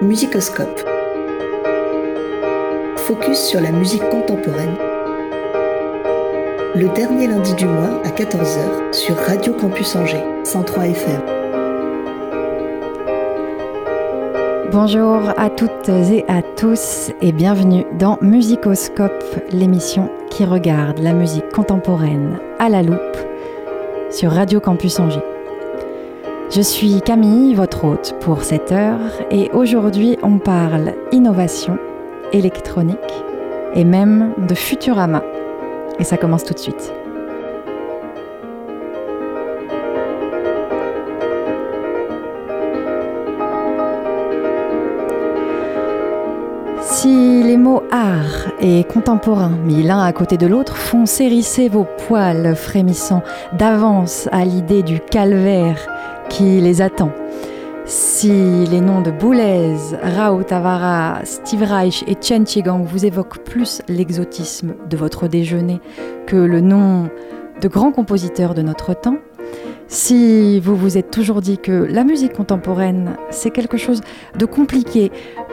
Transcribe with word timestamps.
Musicoscope. 0.00 0.80
Focus 2.98 3.36
sur 3.36 3.60
la 3.60 3.72
musique 3.72 4.08
contemporaine. 4.10 4.76
Le 6.76 6.88
dernier 6.94 7.26
lundi 7.26 7.52
du 7.54 7.66
mois 7.66 8.00
à 8.04 8.10
14h 8.10 8.92
sur 8.92 9.16
Radio 9.16 9.54
Campus 9.54 9.96
Angers, 9.96 10.22
103 10.44 10.86
FM. 10.86 11.20
Bonjour 14.70 15.32
à 15.36 15.50
toutes 15.50 15.88
et 15.88 16.24
à 16.28 16.42
tous 16.42 17.10
et 17.20 17.32
bienvenue 17.32 17.84
dans 17.98 18.18
Musicoscope, 18.22 19.24
l'émission 19.50 20.12
qui 20.30 20.44
regarde 20.44 21.00
la 21.00 21.12
musique 21.12 21.48
contemporaine 21.48 22.38
à 22.60 22.68
la 22.68 22.84
loupe 22.84 23.16
sur 24.10 24.30
Radio 24.30 24.60
Campus 24.60 25.00
Angers. 25.00 25.27
Je 26.50 26.62
suis 26.62 27.02
Camille, 27.02 27.54
votre 27.54 27.84
hôte 27.84 28.14
pour 28.20 28.42
cette 28.42 28.72
heure, 28.72 28.98
et 29.30 29.50
aujourd'hui 29.52 30.16
on 30.22 30.38
parle 30.38 30.94
innovation, 31.12 31.76
électronique 32.32 32.96
et 33.74 33.84
même 33.84 34.32
de 34.48 34.54
Futurama. 34.54 35.22
Et 35.98 36.04
ça 36.04 36.16
commence 36.16 36.44
tout 36.44 36.54
de 36.54 36.58
suite. 36.58 36.94
Si 46.80 47.42
les 47.42 47.58
mots 47.58 47.82
art 47.92 48.50
et 48.58 48.84
contemporain, 48.84 49.50
mis 49.50 49.82
l'un 49.82 50.02
à 50.02 50.12
côté 50.14 50.38
de 50.38 50.46
l'autre, 50.46 50.78
font 50.78 51.04
s'hérisser 51.04 51.68
vos 51.68 51.86
poils 52.08 52.56
frémissants 52.56 53.22
d'avance 53.52 54.30
à 54.32 54.46
l'idée 54.46 54.82
du 54.82 54.98
calvaire 54.98 55.86
qui 56.28 56.60
les 56.60 56.82
attend. 56.82 57.12
Si 57.84 58.66
les 58.66 58.80
noms 58.80 59.00
de 59.00 59.10
Boulez, 59.10 59.74
Raoult 60.02 60.42
Tavara, 60.42 61.20
Steve 61.24 61.62
Reich 61.62 62.04
et 62.06 62.16
Chen 62.20 62.46
Chigang 62.46 62.84
vous 62.84 63.06
évoquent 63.06 63.38
plus 63.44 63.80
l'exotisme 63.88 64.74
de 64.90 64.96
votre 64.96 65.26
déjeuner 65.26 65.80
que 66.26 66.36
le 66.36 66.60
nom 66.60 67.08
de 67.60 67.68
grands 67.68 67.92
compositeurs 67.92 68.54
de 68.54 68.62
notre 68.62 68.94
temps, 68.94 69.16
si 69.86 70.60
vous 70.60 70.76
vous 70.76 70.98
êtes 70.98 71.10
toujours 71.10 71.40
dit 71.40 71.56
que 71.56 71.72
la 71.90 72.04
musique 72.04 72.34
contemporaine, 72.34 73.16
c'est 73.30 73.50
quelque 73.50 73.78
chose 73.78 74.02
de 74.38 74.44
compliqué, 74.44 75.10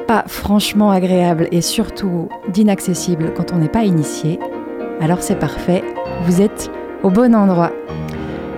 pas 0.08 0.25
franchement 0.27 0.92
agréable 0.92 1.47
et 1.52 1.61
surtout 1.61 2.27
d'inaccessible 2.52 3.31
quand 3.33 3.53
on 3.53 3.59
n'est 3.59 3.69
pas 3.69 3.86
initié, 3.86 4.39
alors 4.99 5.21
c'est 5.21 5.39
parfait, 5.39 5.83
vous 6.25 6.42
êtes 6.42 6.69
au 7.03 7.09
bon 7.09 7.33
endroit. 7.33 7.71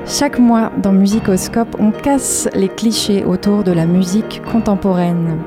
Chaque 0.10 0.40
mois 0.40 0.72
dans 0.82 0.94
Musicoscope, 0.94 1.76
on 1.80 1.92
casse 1.92 2.48
les 2.54 2.70
clichés 2.70 3.26
autour 3.26 3.66
de 3.66 3.74
la 3.74 3.86
musique 3.86 4.42
contemporaine 4.50 5.38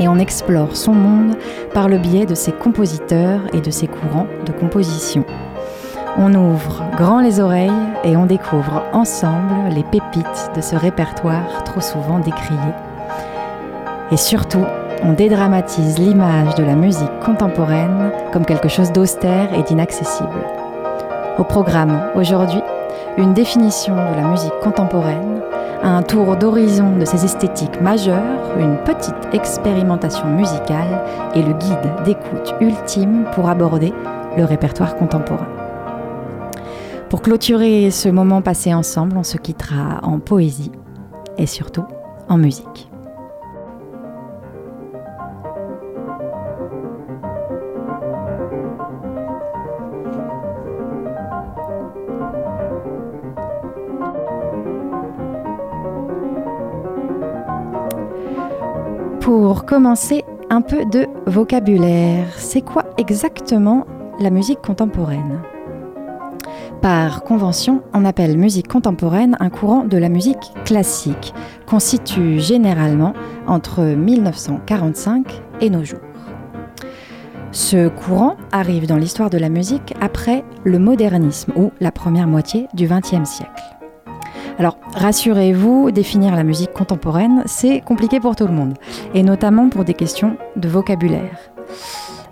et 0.00 0.08
on 0.08 0.18
explore 0.18 0.76
son 0.76 0.92
monde 0.92 1.36
par 1.72 1.88
le 1.88 1.98
biais 1.98 2.26
de 2.26 2.34
ses 2.34 2.50
compositeurs 2.50 3.42
et 3.52 3.60
de 3.60 3.70
ses 3.70 3.86
courants 3.86 4.26
de 4.46 4.50
composition. 4.50 5.24
On 6.18 6.34
ouvre 6.34 6.82
grand 6.96 7.20
les 7.20 7.38
oreilles 7.38 7.70
et 8.02 8.16
on 8.16 8.26
découvre 8.26 8.82
ensemble 8.92 9.68
les 9.70 9.84
pépites 9.84 10.50
de 10.56 10.60
ce 10.60 10.74
répertoire 10.74 11.62
trop 11.62 11.80
souvent 11.80 12.18
décrié. 12.18 12.58
Et 14.10 14.16
surtout, 14.16 14.64
on 15.04 15.12
dédramatise 15.12 16.00
l'image 16.00 16.56
de 16.56 16.64
la 16.64 16.74
musique 16.74 17.20
contemporaine 17.24 18.10
comme 18.32 18.44
quelque 18.44 18.68
chose 18.68 18.90
d'austère 18.90 19.54
et 19.54 19.62
d'inaccessible. 19.62 20.44
Au 21.38 21.44
programme 21.44 22.00
aujourd'hui, 22.16 22.62
une 23.16 23.32
définition 23.32 23.94
de 23.94 24.16
la 24.16 24.28
musique 24.28 24.58
contemporaine, 24.62 25.40
un 25.82 26.02
tour 26.02 26.36
d'horizon 26.36 26.96
de 26.96 27.04
ses 27.04 27.24
esthétiques 27.24 27.80
majeures, 27.80 28.58
une 28.58 28.76
petite 28.78 29.14
expérimentation 29.32 30.26
musicale 30.26 31.02
et 31.34 31.42
le 31.42 31.52
guide 31.52 32.04
d'écoute 32.04 32.54
ultime 32.60 33.24
pour 33.32 33.48
aborder 33.48 33.92
le 34.36 34.44
répertoire 34.44 34.96
contemporain. 34.96 35.46
Pour 37.08 37.22
clôturer 37.22 37.90
ce 37.90 38.08
moment 38.08 38.42
passé 38.42 38.74
ensemble, 38.74 39.16
on 39.16 39.22
se 39.22 39.36
quittera 39.36 40.00
en 40.02 40.18
poésie 40.18 40.72
et 41.38 41.46
surtout 41.46 41.84
en 42.28 42.38
musique. 42.38 42.88
Pour 59.64 59.76
commencer, 59.76 60.24
un 60.50 60.60
peu 60.60 60.84
de 60.84 61.06
vocabulaire. 61.24 62.26
C'est 62.36 62.60
quoi 62.60 62.84
exactement 62.98 63.86
la 64.20 64.28
musique 64.28 64.60
contemporaine? 64.60 65.40
Par 66.82 67.24
convention, 67.24 67.80
on 67.94 68.04
appelle 68.04 68.36
musique 68.36 68.68
contemporaine 68.68 69.38
un 69.40 69.48
courant 69.48 69.84
de 69.84 69.96
la 69.96 70.10
musique 70.10 70.52
classique, 70.66 71.32
constitue 71.66 72.40
généralement 72.40 73.14
entre 73.46 73.82
1945 73.82 75.42
et 75.62 75.70
nos 75.70 75.82
jours. 75.82 76.00
Ce 77.50 77.88
courant 77.88 78.36
arrive 78.52 78.86
dans 78.86 78.98
l'histoire 78.98 79.30
de 79.30 79.38
la 79.38 79.48
musique 79.48 79.94
après 79.98 80.44
le 80.64 80.78
modernisme 80.78 81.54
ou 81.56 81.72
la 81.80 81.90
première 81.90 82.26
moitié 82.26 82.68
du 82.74 82.86
XXe 82.86 83.24
siècle. 83.24 83.73
Alors, 84.58 84.78
rassurez-vous, 84.94 85.90
définir 85.90 86.36
la 86.36 86.44
musique 86.44 86.72
contemporaine, 86.72 87.42
c'est 87.46 87.80
compliqué 87.80 88.20
pour 88.20 88.36
tout 88.36 88.46
le 88.46 88.52
monde, 88.52 88.74
et 89.12 89.24
notamment 89.24 89.68
pour 89.68 89.84
des 89.84 89.94
questions 89.94 90.36
de 90.56 90.68
vocabulaire. 90.68 91.38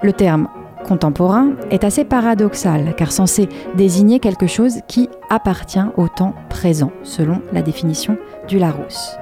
Le 0.03 0.12
terme 0.12 0.49
contemporain 0.84 1.53
est 1.71 1.84
assez 1.84 2.05
paradoxal, 2.05 2.94
car 2.97 3.11
censé 3.11 3.49
désigner 3.75 4.21
quelque 4.21 4.47
chose 4.47 4.81
qui 4.87 5.09
appartient 5.31 5.84
au 5.97 6.06
temps 6.06 6.34
présent, 6.49 6.93
selon 7.03 7.41
la 7.53 7.62
définition 7.62 8.16
du 8.47 8.59
Larousse. 8.59 9.16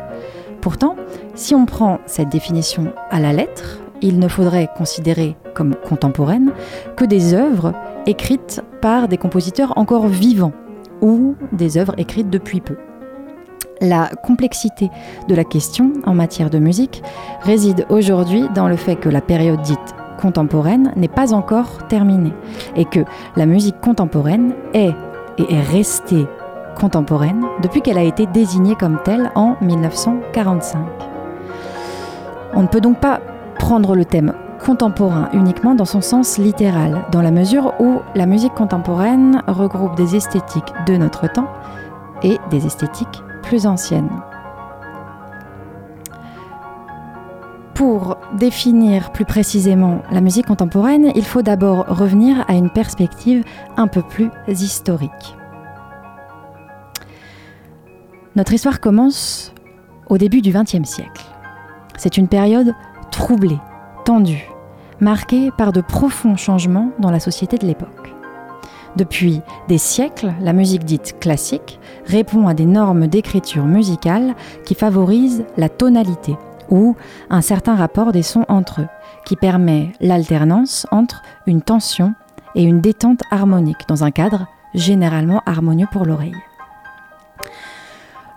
Pourtant, 0.60 0.96
si 1.34 1.54
on 1.54 1.64
prend 1.64 2.00
cette 2.04 2.28
définition 2.28 2.92
à 3.10 3.18
la 3.18 3.32
lettre, 3.32 3.80
il 4.02 4.18
ne 4.18 4.28
faudrait 4.28 4.68
considérer 4.76 5.36
comme 5.54 5.74
contemporaines 5.74 6.52
que 6.96 7.04
des 7.06 7.32
œuvres 7.32 7.72
écrites 8.06 8.62
par 8.82 9.08
des 9.08 9.16
compositeurs 9.16 9.72
encore 9.76 10.06
vivants 10.06 10.52
ou 11.00 11.34
des 11.52 11.78
œuvres 11.78 11.94
écrites 11.98 12.30
depuis 12.30 12.60
peu. 12.60 12.76
La 13.80 14.10
complexité 14.22 14.90
de 15.26 15.34
la 15.34 15.44
question 15.44 15.92
en 16.04 16.14
matière 16.14 16.50
de 16.50 16.58
musique 16.58 17.02
réside 17.40 17.86
aujourd'hui 17.88 18.44
dans 18.54 18.68
le 18.68 18.76
fait 18.76 18.96
que 18.96 19.08
la 19.08 19.22
période 19.22 19.62
dite 19.62 19.78
contemporaine 20.20 20.92
n'est 20.96 21.08
pas 21.08 21.32
encore 21.32 21.88
terminée 21.88 22.34
et 22.76 22.84
que 22.84 23.00
la 23.36 23.46
musique 23.46 23.80
contemporaine 23.80 24.52
est 24.74 24.92
et 25.38 25.54
est 25.54 25.62
restée 25.62 26.26
contemporaine 26.78 27.46
depuis 27.62 27.80
qu'elle 27.80 27.96
a 27.96 28.02
été 28.02 28.26
désignée 28.26 28.74
comme 28.74 28.98
telle 29.02 29.30
en 29.34 29.56
1945. 29.62 30.78
On 32.52 32.62
ne 32.62 32.68
peut 32.68 32.82
donc 32.82 33.00
pas 33.00 33.20
prendre 33.58 33.94
le 33.94 34.04
thème 34.04 34.34
contemporain 34.62 35.30
uniquement 35.32 35.74
dans 35.74 35.86
son 35.86 36.02
sens 36.02 36.36
littéral, 36.36 37.06
dans 37.12 37.22
la 37.22 37.30
mesure 37.30 37.72
où 37.80 38.00
la 38.14 38.26
musique 38.26 38.52
contemporaine 38.52 39.42
regroupe 39.46 39.96
des 39.96 40.16
esthétiques 40.16 40.72
de 40.86 40.98
notre 40.98 41.32
temps 41.32 41.48
et 42.22 42.38
des 42.50 42.66
esthétiques 42.66 43.22
plus 43.42 43.66
anciennes. 43.66 44.10
Pour 47.74 48.18
définir 48.38 49.10
plus 49.10 49.24
précisément 49.24 50.02
la 50.10 50.20
musique 50.20 50.46
contemporaine, 50.46 51.12
il 51.14 51.24
faut 51.24 51.40
d'abord 51.40 51.86
revenir 51.88 52.44
à 52.46 52.54
une 52.54 52.68
perspective 52.68 53.42
un 53.76 53.86
peu 53.86 54.02
plus 54.02 54.30
historique. 54.48 55.36
Notre 58.36 58.52
histoire 58.52 58.80
commence 58.80 59.54
au 60.08 60.18
début 60.18 60.42
du 60.42 60.52
XXe 60.52 60.88
siècle. 60.88 61.24
C'est 61.96 62.16
une 62.16 62.28
période 62.28 62.74
troublée, 63.10 63.58
tendue, 64.04 64.48
marquée 65.00 65.50
par 65.56 65.72
de 65.72 65.80
profonds 65.80 66.36
changements 66.36 66.90
dans 66.98 67.10
la 67.10 67.20
société 67.20 67.56
de 67.56 67.66
l'époque. 67.66 68.19
Depuis 68.96 69.40
des 69.68 69.78
siècles, 69.78 70.32
la 70.40 70.52
musique 70.52 70.84
dite 70.84 71.18
classique 71.20 71.78
répond 72.06 72.48
à 72.48 72.54
des 72.54 72.66
normes 72.66 73.06
d'écriture 73.06 73.64
musicale 73.64 74.34
qui 74.64 74.74
favorisent 74.74 75.44
la 75.56 75.68
tonalité 75.68 76.36
ou 76.70 76.96
un 77.30 77.40
certain 77.40 77.76
rapport 77.76 78.12
des 78.12 78.22
sons 78.22 78.44
entre 78.48 78.82
eux, 78.82 78.88
qui 79.24 79.36
permet 79.36 79.92
l'alternance 80.00 80.86
entre 80.90 81.22
une 81.46 81.62
tension 81.62 82.14
et 82.54 82.62
une 82.62 82.80
détente 82.80 83.22
harmonique 83.30 83.88
dans 83.88 84.04
un 84.04 84.10
cadre 84.10 84.46
généralement 84.74 85.42
harmonieux 85.46 85.88
pour 85.90 86.04
l'oreille. 86.04 86.36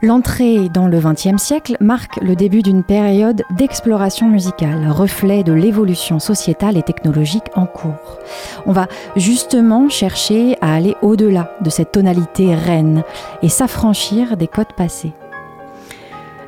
L'entrée 0.04 0.68
dans 0.68 0.88
le 0.88 1.00
XXe 1.00 1.42
siècle 1.42 1.78
marque 1.80 2.18
le 2.18 2.36
début 2.36 2.62
d'une 2.62 2.84
période 2.84 3.44
d'exploration 3.52 4.28
musicale, 4.28 4.92
reflet 4.92 5.44
de 5.44 5.54
l'évolution 5.54 6.20
sociétale 6.20 6.76
et 6.76 6.84
technologique 6.84 7.46
en 7.56 7.66
cours. 7.66 8.20
On 8.66 8.74
va 8.74 8.90
justement 9.16 9.88
chercher 9.88 10.58
à 10.60 10.74
aller 10.74 10.98
au-delà 11.02 11.56
de 11.62 11.70
cette 11.70 11.94
tonalité 11.94 12.54
reine 12.54 13.04
et 13.42 13.48
s'affranchir 13.48 14.36
des 14.36 14.50
codes 14.50 14.74
passés. 14.76 15.14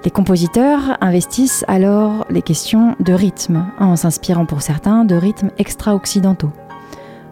Les 0.04 0.12
compositeurs 0.12 0.98
investissent 1.00 1.64
alors 1.70 2.26
les 2.30 2.42
questions 2.42 2.98
de 3.00 3.14
rythme, 3.14 3.68
en 3.80 3.96
s'inspirant 3.96 4.46
pour 4.46 4.64
certains 4.64 5.06
de 5.06 5.16
rythmes 5.16 5.52
extra-occidentaux. 5.58 6.52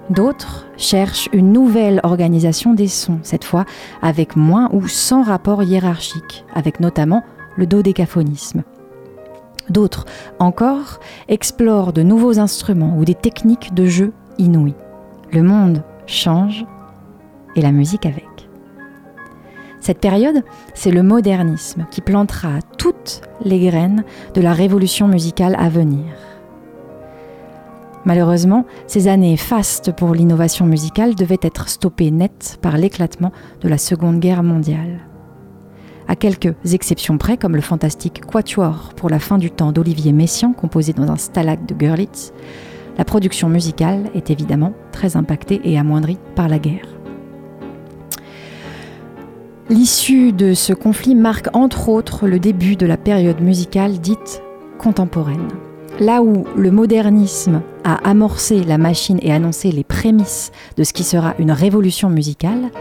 D'autres 0.09 0.67
cherchent 0.75 1.29
une 1.31 1.53
nouvelle 1.53 2.01
organisation 2.03 2.73
des 2.73 2.87
sons, 2.87 3.19
cette 3.23 3.45
fois 3.45 3.65
avec 4.01 4.35
moins 4.35 4.69
ou 4.73 4.87
sans 4.87 5.23
rapport 5.23 5.63
hiérarchique, 5.63 6.45
avec 6.53 6.79
notamment 6.79 7.23
le 7.55 7.65
dodécaphonisme. 7.65 8.63
D'autres 9.69 10.05
encore 10.39 10.99
explorent 11.29 11.93
de 11.93 12.03
nouveaux 12.03 12.37
instruments 12.39 12.97
ou 12.97 13.05
des 13.05 13.15
techniques 13.15 13.73
de 13.73 13.85
jeu 13.85 14.13
inouïes. 14.37 14.75
Le 15.31 15.41
monde 15.41 15.83
change 16.05 16.65
et 17.55 17.61
la 17.61 17.71
musique 17.71 18.05
avec. 18.05 18.27
Cette 19.79 19.99
période, 19.99 20.43
c'est 20.73 20.91
le 20.91 21.03
modernisme 21.03 21.85
qui 21.91 22.01
plantera 22.01 22.59
toutes 22.77 23.21
les 23.43 23.59
graines 23.59 24.03
de 24.33 24.41
la 24.41 24.53
révolution 24.53 25.07
musicale 25.07 25.55
à 25.57 25.69
venir. 25.69 26.05
Malheureusement, 28.05 28.65
ces 28.85 29.07
années 29.07 29.37
fastes 29.37 29.91
pour 29.93 30.13
l'innovation 30.13 30.65
musicale 30.65 31.15
devaient 31.15 31.39
être 31.41 31.69
stoppées 31.69 32.11
net 32.11 32.57
par 32.61 32.77
l'éclatement 32.77 33.31
de 33.61 33.69
la 33.69 33.77
Seconde 33.77 34.19
Guerre 34.19 34.43
mondiale. 34.43 35.07
À 36.07 36.15
quelques 36.17 36.53
exceptions 36.73 37.17
près, 37.17 37.37
comme 37.37 37.55
le 37.55 37.61
fantastique 37.61 38.25
Quatuor 38.25 38.93
pour 38.95 39.09
la 39.09 39.19
fin 39.19 39.37
du 39.37 39.51
temps 39.51 39.71
d'Olivier 39.71 40.11
Messiaen, 40.11 40.51
composé 40.51 40.91
dans 40.91 41.09
un 41.09 41.15
stalag 41.15 41.65
de 41.65 41.73
Görlitz, 41.73 42.33
la 42.97 43.05
production 43.05 43.47
musicale 43.47 44.09
est 44.13 44.29
évidemment 44.29 44.73
très 44.91 45.15
impactée 45.15 45.61
et 45.63 45.79
amoindrie 45.79 46.19
par 46.35 46.49
la 46.49 46.59
guerre. 46.59 46.87
L'issue 49.69 50.33
de 50.33 50.53
ce 50.53 50.73
conflit 50.73 51.15
marque 51.15 51.47
entre 51.53 51.87
autres 51.87 52.27
le 52.27 52.37
début 52.37 52.75
de 52.75 52.85
la 52.85 52.97
période 52.97 53.39
musicale 53.39 53.99
dite 53.99 54.43
contemporaine. 54.77 55.47
Là 55.99 56.23
où 56.23 56.45
le 56.57 56.71
modernisme 56.71 57.61
a 57.83 57.95
amorcé 58.09 58.63
la 58.63 58.79
machine 58.79 59.19
et 59.21 59.31
annoncé 59.31 59.71
les 59.71 59.83
prémices 59.83 60.51
de 60.75 60.83
ce 60.83 60.91
qui 60.91 61.03
sera 61.03 61.35
une 61.37 61.51
révolution 61.51 62.09
musicale, 62.09 62.71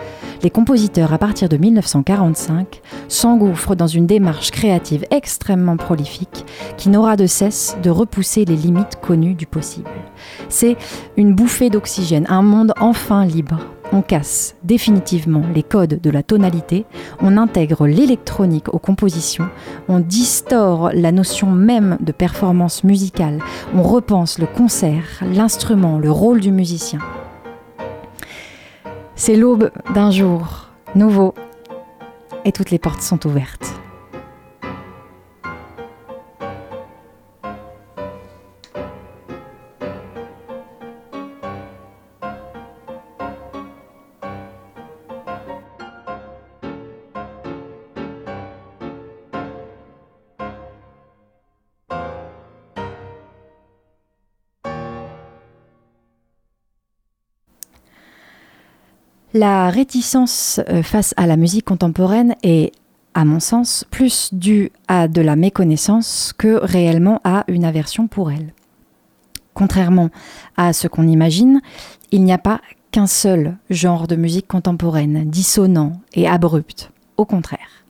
les 0.42 0.48
compositeurs 0.48 1.12
à 1.12 1.18
partir 1.18 1.50
de 1.50 1.58
1945 1.58 2.80
s'engouffrent 3.08 3.76
dans 3.76 3.86
une 3.86 4.06
démarche 4.06 4.50
créative 4.50 5.04
extrêmement 5.10 5.76
prolifique 5.76 6.46
qui 6.78 6.88
n'aura 6.88 7.16
de 7.16 7.26
cesse 7.26 7.76
de 7.82 7.90
repousser 7.90 8.46
les 8.46 8.56
limites 8.56 8.98
connues 9.02 9.34
du 9.34 9.46
possible. 9.46 9.90
C'est 10.48 10.76
une 11.18 11.34
bouffée 11.34 11.68
d'oxygène, 11.68 12.26
un 12.30 12.42
monde 12.42 12.72
enfin 12.80 13.26
libre 13.26 13.58
on 13.92 14.02
casse 14.02 14.56
définitivement 14.64 15.42
les 15.54 15.62
codes 15.62 16.00
de 16.00 16.10
la 16.10 16.22
tonalité, 16.22 16.86
on 17.20 17.36
intègre 17.36 17.86
l'électronique 17.86 18.72
aux 18.72 18.78
compositions, 18.78 19.48
on 19.88 20.00
distord 20.00 20.90
la 20.92 21.12
notion 21.12 21.50
même 21.50 21.98
de 22.00 22.12
performance 22.12 22.84
musicale, 22.84 23.38
on 23.74 23.82
repense 23.82 24.38
le 24.38 24.46
concert, 24.46 25.04
l'instrument, 25.22 25.98
le 25.98 26.10
rôle 26.10 26.40
du 26.40 26.50
musicien. 26.50 27.00
C'est 29.14 29.36
l'aube 29.36 29.70
d'un 29.94 30.10
jour 30.10 30.68
nouveau 30.94 31.34
et 32.44 32.52
toutes 32.52 32.70
les 32.70 32.78
portes 32.78 33.02
sont 33.02 33.26
ouvertes. 33.26 33.81
La 59.34 59.70
réticence 59.70 60.60
euh, 60.68 60.82
face 60.82 61.14
à 61.16 61.26
la 61.26 61.38
musique 61.38 61.64
contemporaine 61.64 62.34
est, 62.42 62.72
à 63.14 63.24
mon 63.24 63.40
sens, 63.40 63.86
plus 63.90 64.28
due 64.34 64.70
à 64.88 65.08
de 65.08 65.22
la 65.22 65.36
méconnaissance 65.36 66.34
que 66.36 66.60
réellement 66.62 67.18
à 67.24 67.44
une 67.48 67.64
aversion 67.64 68.08
pour 68.08 68.30
elle. 68.30 68.52
Contrairement 69.54 70.10
à 70.58 70.74
ce 70.74 70.86
qu'on 70.86 71.08
imagine, 71.08 71.62
il 72.10 72.24
n'y 72.24 72.32
a 72.32 72.38
pas 72.38 72.60
qu'un 72.90 73.06
seul 73.06 73.56
genre 73.70 74.06
de 74.06 74.16
musique 74.16 74.46
contemporaine, 74.46 75.30
dissonant 75.30 75.92
et 76.12 76.28
abrupt. 76.28 76.90
Au 77.16 77.24
contraire, 77.24 77.86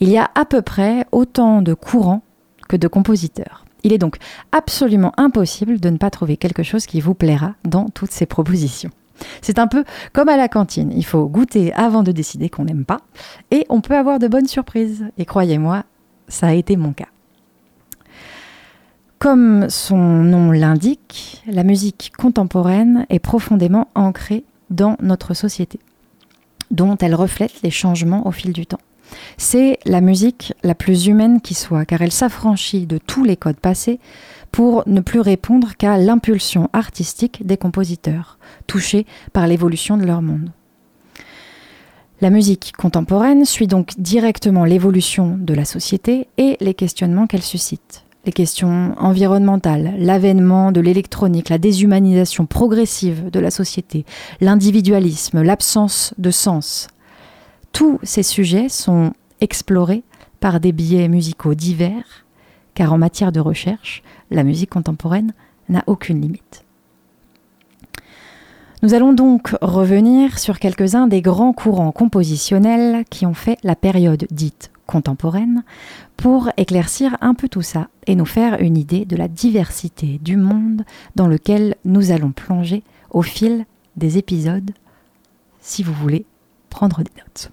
il 0.00 0.10
y 0.10 0.18
a 0.18 0.30
à 0.34 0.44
peu 0.44 0.60
près 0.60 1.06
autant 1.10 1.62
de 1.62 1.72
courants 1.72 2.22
que 2.68 2.76
de 2.76 2.88
compositeurs. 2.88 3.64
Il 3.82 3.94
est 3.94 3.98
donc 3.98 4.16
absolument 4.52 5.12
impossible 5.16 5.80
de 5.80 5.88
ne 5.88 5.96
pas 5.96 6.10
trouver 6.10 6.36
quelque 6.36 6.62
chose 6.62 6.84
qui 6.84 7.00
vous 7.00 7.14
plaira 7.14 7.54
dans 7.64 7.88
toutes 7.88 8.10
ces 8.10 8.26
propositions. 8.26 8.90
C'est 9.42 9.58
un 9.58 9.66
peu 9.66 9.84
comme 10.12 10.28
à 10.28 10.36
la 10.36 10.48
cantine. 10.48 10.92
Il 10.94 11.04
faut 11.04 11.26
goûter 11.26 11.72
avant 11.74 12.02
de 12.02 12.12
décider 12.12 12.48
qu'on 12.48 12.64
n'aime 12.64 12.84
pas. 12.84 13.00
Et 13.50 13.66
on 13.68 13.80
peut 13.80 13.96
avoir 13.96 14.18
de 14.18 14.28
bonnes 14.28 14.48
surprises. 14.48 15.04
Et 15.18 15.24
croyez-moi, 15.24 15.84
ça 16.28 16.48
a 16.48 16.52
été 16.52 16.76
mon 16.76 16.92
cas. 16.92 17.08
Comme 19.18 19.70
son 19.70 19.96
nom 19.96 20.52
l'indique, 20.52 21.42
la 21.46 21.64
musique 21.64 22.12
contemporaine 22.18 23.06
est 23.08 23.18
profondément 23.18 23.88
ancrée 23.94 24.44
dans 24.68 24.96
notre 25.00 25.32
société, 25.32 25.80
dont 26.70 26.96
elle 26.98 27.14
reflète 27.14 27.62
les 27.62 27.70
changements 27.70 28.26
au 28.26 28.30
fil 28.30 28.52
du 28.52 28.66
temps. 28.66 28.80
C'est 29.36 29.78
la 29.84 30.00
musique 30.00 30.54
la 30.62 30.74
plus 30.74 31.06
humaine 31.06 31.40
qui 31.40 31.54
soit, 31.54 31.84
car 31.84 32.02
elle 32.02 32.12
s'affranchit 32.12 32.86
de 32.86 32.98
tous 32.98 33.24
les 33.24 33.36
codes 33.36 33.60
passés 33.60 34.00
pour 34.52 34.82
ne 34.86 35.00
plus 35.00 35.20
répondre 35.20 35.72
qu'à 35.76 35.98
l'impulsion 35.98 36.70
artistique 36.72 37.46
des 37.46 37.56
compositeurs, 37.56 38.38
touchés 38.66 39.06
par 39.32 39.46
l'évolution 39.46 39.96
de 39.96 40.04
leur 40.04 40.22
monde. 40.22 40.50
La 42.22 42.30
musique 42.30 42.72
contemporaine 42.78 43.44
suit 43.44 43.66
donc 43.66 43.92
directement 43.98 44.64
l'évolution 44.64 45.36
de 45.38 45.52
la 45.52 45.66
société 45.66 46.28
et 46.38 46.56
les 46.60 46.72
questionnements 46.72 47.26
qu'elle 47.26 47.42
suscite. 47.42 48.04
Les 48.24 48.32
questions 48.32 48.94
environnementales, 48.98 49.94
l'avènement 49.98 50.72
de 50.72 50.80
l'électronique, 50.80 51.50
la 51.50 51.58
déshumanisation 51.58 52.46
progressive 52.46 53.30
de 53.30 53.38
la 53.38 53.50
société, 53.50 54.06
l'individualisme, 54.40 55.42
l'absence 55.42 56.14
de 56.16 56.30
sens. 56.30 56.88
Tous 57.76 57.98
ces 58.02 58.22
sujets 58.22 58.70
sont 58.70 59.12
explorés 59.42 60.02
par 60.40 60.60
des 60.60 60.72
biais 60.72 61.08
musicaux 61.08 61.52
divers, 61.54 62.24
car 62.72 62.94
en 62.94 62.96
matière 62.96 63.32
de 63.32 63.40
recherche, 63.40 64.02
la 64.30 64.44
musique 64.44 64.70
contemporaine 64.70 65.34
n'a 65.68 65.84
aucune 65.86 66.22
limite. 66.22 66.64
Nous 68.82 68.94
allons 68.94 69.12
donc 69.12 69.54
revenir 69.60 70.38
sur 70.38 70.58
quelques-uns 70.58 71.06
des 71.06 71.20
grands 71.20 71.52
courants 71.52 71.92
compositionnels 71.92 73.04
qui 73.10 73.26
ont 73.26 73.34
fait 73.34 73.58
la 73.62 73.76
période 73.76 74.26
dite 74.30 74.70
contemporaine 74.86 75.62
pour 76.16 76.48
éclaircir 76.56 77.18
un 77.20 77.34
peu 77.34 77.46
tout 77.46 77.60
ça 77.60 77.88
et 78.06 78.14
nous 78.14 78.24
faire 78.24 78.58
une 78.58 78.78
idée 78.78 79.04
de 79.04 79.16
la 79.16 79.28
diversité 79.28 80.18
du 80.22 80.38
monde 80.38 80.86
dans 81.14 81.26
lequel 81.26 81.76
nous 81.84 82.10
allons 82.10 82.32
plonger 82.32 82.82
au 83.10 83.20
fil 83.20 83.66
des 83.96 84.16
épisodes 84.16 84.70
si 85.60 85.82
vous 85.82 85.92
voulez 85.92 86.24
prendre 86.70 87.02
des 87.02 87.12
notes. 87.18 87.50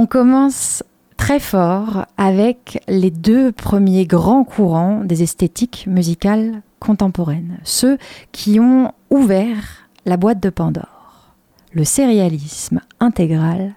On 0.00 0.06
commence 0.06 0.82
très 1.18 1.38
fort 1.38 2.06
avec 2.16 2.82
les 2.88 3.10
deux 3.10 3.52
premiers 3.52 4.06
grands 4.06 4.44
courants 4.44 5.04
des 5.04 5.22
esthétiques 5.22 5.84
musicales 5.86 6.62
contemporaines, 6.78 7.58
ceux 7.64 7.98
qui 8.32 8.58
ont 8.60 8.92
ouvert 9.10 9.90
la 10.06 10.16
boîte 10.16 10.42
de 10.42 10.48
Pandore, 10.48 11.34
le 11.74 11.84
sérialisme 11.84 12.80
intégral 12.98 13.74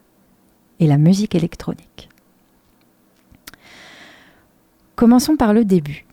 et 0.80 0.88
la 0.88 0.98
musique 0.98 1.36
électronique. 1.36 2.08
Commençons 4.96 5.36
par 5.36 5.52
le 5.52 5.66
début. 5.66 6.06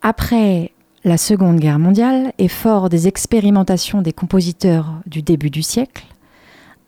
Après 0.00 0.70
la 1.02 1.16
Seconde 1.16 1.58
Guerre 1.58 1.80
mondiale 1.80 2.32
et 2.38 2.46
fort 2.46 2.88
des 2.88 3.08
expérimentations 3.08 4.00
des 4.00 4.12
compositeurs 4.12 5.00
du 5.06 5.22
début 5.22 5.50
du 5.50 5.62
siècle, 5.64 6.06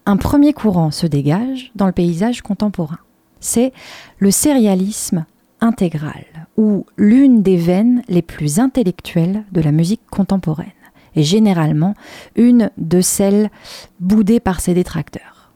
un 0.08 0.16
premier 0.16 0.52
courant 0.52 0.90
se 0.90 1.06
dégage 1.06 1.70
dans 1.76 1.86
le 1.86 1.92
paysage 1.92 2.42
contemporain 2.42 2.98
c'est 3.40 3.72
le 4.18 4.30
sérialisme 4.30 5.26
intégral, 5.60 6.24
ou 6.56 6.86
l'une 6.96 7.42
des 7.42 7.56
veines 7.56 8.02
les 8.08 8.22
plus 8.22 8.58
intellectuelles 8.58 9.44
de 9.52 9.60
la 9.60 9.72
musique 9.72 10.02
contemporaine, 10.10 10.66
et 11.16 11.22
généralement 11.22 11.94
une 12.36 12.70
de 12.78 13.00
celles 13.00 13.50
boudées 14.00 14.40
par 14.40 14.60
ses 14.60 14.74
détracteurs. 14.74 15.52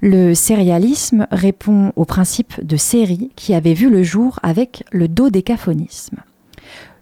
Le 0.00 0.34
sérialisme 0.34 1.26
répond 1.32 1.92
au 1.96 2.04
principe 2.04 2.64
de 2.64 2.76
série 2.76 3.32
qui 3.34 3.52
avait 3.52 3.74
vu 3.74 3.90
le 3.90 4.02
jour 4.02 4.38
avec 4.42 4.84
le 4.92 5.08
dodécaphonisme. 5.08 6.18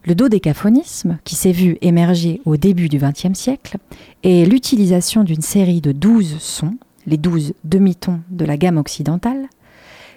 Le 0.06 0.14
dodécaphonisme, 0.14 1.18
qui 1.24 1.34
s'est 1.34 1.50
vu 1.50 1.78
émerger 1.80 2.40
au 2.44 2.56
début 2.56 2.88
du 2.88 2.98
XXe 2.98 3.36
siècle, 3.36 3.76
est 4.22 4.48
l'utilisation 4.48 5.24
d'une 5.24 5.42
série 5.42 5.80
de 5.80 5.90
douze 5.90 6.38
sons 6.38 6.76
les 7.08 7.16
douze 7.16 7.54
demi-tons 7.64 8.20
de 8.30 8.44
la 8.44 8.56
gamme 8.56 8.78
occidentale, 8.78 9.48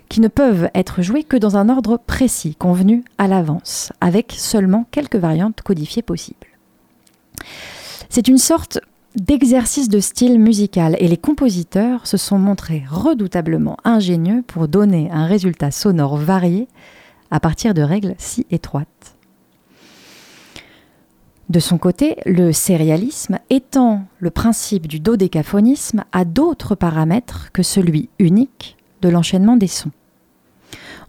qui 0.10 0.22
ne 0.22 0.28
peuvent 0.28 0.70
être 0.74 1.02
joués 1.02 1.24
que 1.24 1.38
dans 1.38 1.58
un 1.58 1.70
ordre 1.70 1.98
précis, 1.98 2.56
convenu 2.56 3.04
à 3.18 3.28
l'avance, 3.28 3.94
avec 4.02 4.34
seulement 4.36 4.86
quelques 4.92 5.16
variantes 5.16 5.62
codifiées 5.62 6.02
possibles. 6.02 6.48
C'est 8.10 8.28
une 8.28 8.40
sorte 8.40 8.80
d'exercice 9.16 9.90
de 9.90 10.00
style 10.00 10.40
musical 10.40 10.96
et 11.00 11.08
les 11.08 11.18
compositeurs 11.18 12.08
se 12.08 12.18
sont 12.18 12.40
montrés 12.40 12.84
redoutablement 12.90 13.78
ingénieux 13.84 14.44
pour 14.48 14.68
donner 14.68 15.10
un 15.12 15.26
résultat 15.26 15.72
sonore 15.72 16.18
varié 16.18 16.68
à 17.32 17.40
partir 17.40 17.74
de 17.74 17.82
règles 17.82 18.16
si 18.18 18.46
étroites. 18.50 19.19
De 21.50 21.60
son 21.60 21.80
côté, 21.80 22.16
le 22.28 22.52
sérialisme 22.52 23.40
étend 23.50 24.04
le 24.20 24.30
principe 24.30 24.88
du 24.88 25.00
dodécaphonisme 25.00 26.04
à 26.12 26.24
d'autres 26.24 26.76
paramètres 26.76 27.52
que 27.52 27.64
celui 27.64 28.10
unique 28.20 28.78
de 29.02 29.10
l'enchaînement 29.10 29.58
des 29.58 29.68
sons. 29.68 29.92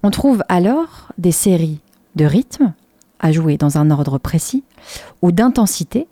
On 0.03 0.11
trouve 0.11 0.43
alors 0.49 1.13
des 1.19 1.33
séries 1.33 1.81
de 2.17 2.25
rythmes 2.25 2.73
à 3.19 3.33
jouer 3.33 3.59
dans 3.59 3.77
un 3.77 3.91
ordre 3.91 4.17
précis 4.17 4.65
ou 5.21 5.31
d'intensité 5.31 6.09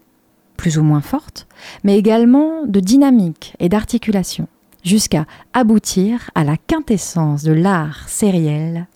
plus 0.58 0.76
ou 0.76 0.82
moins 0.82 1.00
forte, 1.00 1.46
mais 1.82 1.96
également 1.96 2.66
de 2.66 2.80
dynamique 2.80 3.54
et 3.60 3.70
d'articulation, 3.70 4.46
jusqu'à 4.84 5.24
aboutir 5.54 6.30
à 6.34 6.44
la 6.44 6.58
quintessence 6.58 7.44
de 7.44 7.52
l'art 7.52 8.08
sériel, 8.08 8.88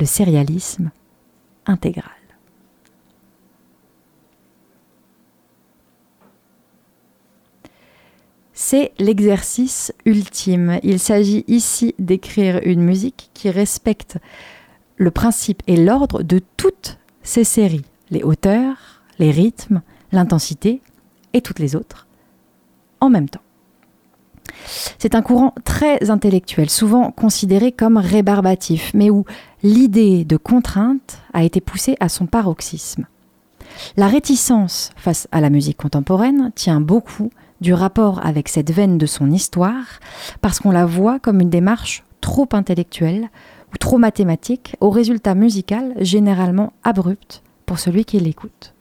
le 0.00 0.06
sérialisme 0.06 0.90
intégral. 1.66 2.15
C'est 8.58 8.92
l'exercice 8.98 9.92
ultime. 10.06 10.80
Il 10.82 10.98
s'agit 10.98 11.44
ici 11.46 11.94
d'écrire 11.98 12.58
une 12.64 12.80
musique 12.80 13.28
qui 13.34 13.50
respecte 13.50 14.16
le 14.96 15.10
principe 15.10 15.62
et 15.66 15.76
l'ordre 15.76 16.22
de 16.22 16.40
toutes 16.56 16.98
ces 17.22 17.44
séries, 17.44 17.84
les 18.10 18.22
hauteurs, 18.22 19.02
les 19.18 19.30
rythmes, 19.30 19.82
l'intensité 20.10 20.80
et 21.34 21.42
toutes 21.42 21.58
les 21.58 21.76
autres, 21.76 22.06
en 23.00 23.10
même 23.10 23.28
temps. 23.28 23.42
C'est 24.98 25.14
un 25.14 25.20
courant 25.20 25.54
très 25.64 26.10
intellectuel, 26.10 26.70
souvent 26.70 27.10
considéré 27.10 27.72
comme 27.72 27.98
rébarbatif, 27.98 28.90
mais 28.94 29.10
où 29.10 29.26
l'idée 29.62 30.24
de 30.24 30.38
contrainte 30.38 31.18
a 31.34 31.44
été 31.44 31.60
poussée 31.60 31.96
à 32.00 32.08
son 32.08 32.24
paroxysme. 32.24 33.04
La 33.98 34.08
réticence 34.08 34.92
face 34.96 35.28
à 35.30 35.42
la 35.42 35.50
musique 35.50 35.76
contemporaine 35.76 36.52
tient 36.54 36.80
beaucoup 36.80 37.30
du 37.60 37.72
rapport 37.74 38.24
avec 38.24 38.48
cette 38.48 38.70
veine 38.70 38.98
de 38.98 39.06
son 39.06 39.30
histoire, 39.30 40.00
parce 40.40 40.60
qu'on 40.60 40.70
la 40.70 40.86
voit 40.86 41.18
comme 41.18 41.40
une 41.40 41.50
démarche 41.50 42.04
trop 42.20 42.48
intellectuelle 42.52 43.30
ou 43.72 43.78
trop 43.78 43.98
mathématique, 43.98 44.76
au 44.80 44.90
résultat 44.90 45.34
musical 45.34 45.94
généralement 46.00 46.72
abrupt 46.84 47.42
pour 47.66 47.78
celui 47.78 48.04
qui 48.04 48.20
l'écoute. 48.20 48.74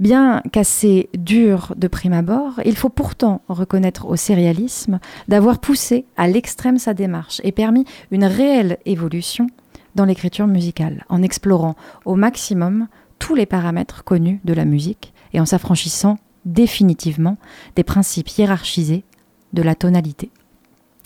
Bien 0.00 0.42
qu'assez 0.52 1.08
dur 1.16 1.72
de 1.76 1.86
prime 1.86 2.12
abord, 2.12 2.60
il 2.64 2.76
faut 2.76 2.88
pourtant 2.88 3.42
reconnaître 3.48 4.06
au 4.06 4.16
sérialisme 4.16 4.98
d'avoir 5.28 5.60
poussé 5.60 6.04
à 6.16 6.26
l'extrême 6.26 6.78
sa 6.78 6.94
démarche 6.94 7.40
et 7.44 7.52
permis 7.52 7.84
une 8.10 8.24
réelle 8.24 8.78
évolution 8.86 9.46
dans 9.94 10.04
l'écriture 10.04 10.48
musicale, 10.48 11.04
en 11.08 11.22
explorant 11.22 11.76
au 12.04 12.16
maximum 12.16 12.88
tous 13.20 13.36
les 13.36 13.46
paramètres 13.46 14.02
connus 14.02 14.40
de 14.44 14.52
la 14.52 14.64
musique 14.64 15.14
et 15.32 15.40
en 15.40 15.46
s'affranchissant 15.46 16.18
définitivement 16.44 17.36
des 17.76 17.84
principes 17.84 18.28
hiérarchisés 18.28 19.04
de 19.52 19.62
la 19.62 19.74
tonalité. 19.74 20.30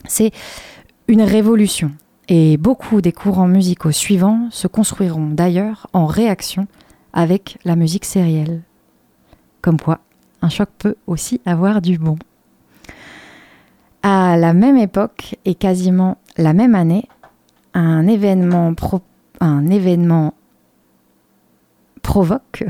C'est 0.06 0.32
une 1.06 1.22
révolution 1.22 1.92
et 2.28 2.56
beaucoup 2.56 3.00
des 3.00 3.12
courants 3.12 3.48
musicaux 3.48 3.92
suivants 3.92 4.48
se 4.50 4.66
construiront 4.66 5.28
d'ailleurs 5.28 5.86
en 5.92 6.06
réaction 6.06 6.66
avec 7.12 7.58
la 7.64 7.76
musique 7.76 8.04
sérielle. 8.04 8.62
Comme 9.62 9.80
quoi, 9.80 10.00
un 10.42 10.48
choc 10.48 10.68
peut 10.78 10.96
aussi 11.06 11.40
avoir 11.46 11.80
du 11.80 11.98
bon. 11.98 12.16
À 14.02 14.36
la 14.36 14.52
même 14.52 14.76
époque 14.76 15.36
et 15.44 15.54
quasiment 15.54 16.18
la 16.36 16.52
même 16.52 16.74
année, 16.74 17.08
un 17.74 18.06
événement, 18.06 18.74
un 19.40 19.66
événement 19.70 20.34
provoque 22.02 22.64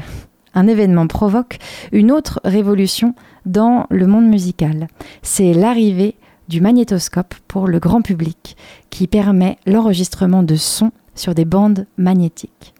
un 0.58 0.66
événement 0.66 1.06
provoque 1.06 1.58
une 1.92 2.10
autre 2.10 2.40
révolution 2.44 3.14
dans 3.46 3.86
le 3.90 4.08
monde 4.08 4.26
musical. 4.26 4.88
C'est 5.22 5.54
l'arrivée 5.54 6.16
du 6.48 6.60
magnétoscope 6.60 7.34
pour 7.46 7.68
le 7.68 7.78
grand 7.78 8.02
public 8.02 8.56
qui 8.90 9.06
permet 9.06 9.56
l'enregistrement 9.66 10.42
de 10.42 10.56
sons 10.56 10.90
sur 11.14 11.34
des 11.34 11.44
bandes 11.44 11.86
magnétiques. 11.96 12.74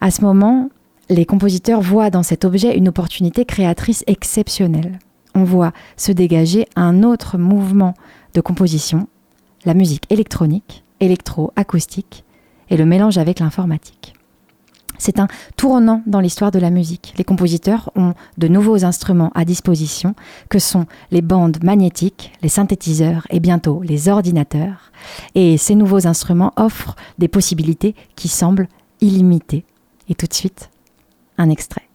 À 0.00 0.10
ce 0.10 0.22
moment, 0.22 0.70
les 1.08 1.24
compositeurs 1.24 1.80
voient 1.80 2.10
dans 2.10 2.24
cet 2.24 2.44
objet 2.44 2.76
une 2.76 2.88
opportunité 2.88 3.44
créatrice 3.44 4.02
exceptionnelle. 4.08 4.98
On 5.36 5.44
voit 5.44 5.72
se 5.96 6.10
dégager 6.10 6.66
un 6.74 7.04
autre 7.04 7.38
mouvement 7.38 7.94
de 8.34 8.40
composition, 8.40 9.06
la 9.64 9.74
musique 9.74 10.10
électronique, 10.10 10.82
électro-acoustique 10.98 12.24
et 12.70 12.76
le 12.76 12.86
mélange 12.86 13.18
avec 13.18 13.38
l'informatique. 13.38 14.15
C'est 14.98 15.20
un 15.20 15.28
tournant 15.56 16.02
dans 16.06 16.20
l'histoire 16.20 16.50
de 16.50 16.58
la 16.58 16.70
musique. 16.70 17.14
Les 17.16 17.24
compositeurs 17.24 17.90
ont 17.96 18.14
de 18.38 18.48
nouveaux 18.48 18.84
instruments 18.84 19.32
à 19.34 19.44
disposition, 19.44 20.14
que 20.48 20.58
sont 20.58 20.86
les 21.10 21.22
bandes 21.22 21.58
magnétiques, 21.62 22.32
les 22.42 22.48
synthétiseurs 22.48 23.26
et 23.30 23.40
bientôt 23.40 23.82
les 23.82 24.08
ordinateurs. 24.08 24.92
Et 25.34 25.58
ces 25.58 25.74
nouveaux 25.74 26.06
instruments 26.06 26.52
offrent 26.56 26.96
des 27.18 27.28
possibilités 27.28 27.94
qui 28.14 28.28
semblent 28.28 28.68
illimitées. 29.00 29.64
Et 30.08 30.14
tout 30.14 30.26
de 30.26 30.34
suite, 30.34 30.70
un 31.38 31.50
extrait. 31.50 31.85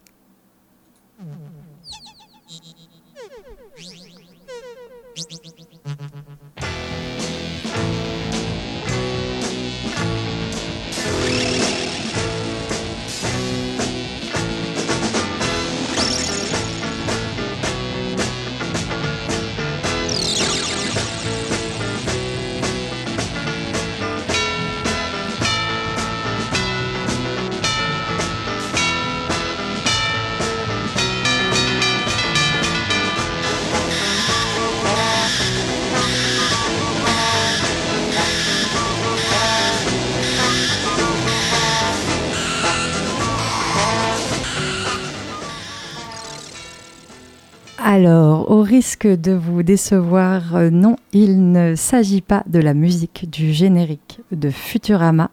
Alors, 47.94 48.50
au 48.50 48.62
risque 48.62 49.06
de 49.06 49.32
vous 49.32 49.62
décevoir, 49.62 50.56
euh, 50.56 50.70
non, 50.70 50.96
il 51.12 51.52
ne 51.52 51.74
s'agit 51.74 52.22
pas 52.22 52.42
de 52.46 52.58
la 52.58 52.72
musique 52.72 53.28
du 53.28 53.52
générique 53.52 54.20
de 54.32 54.48
Futurama, 54.48 55.30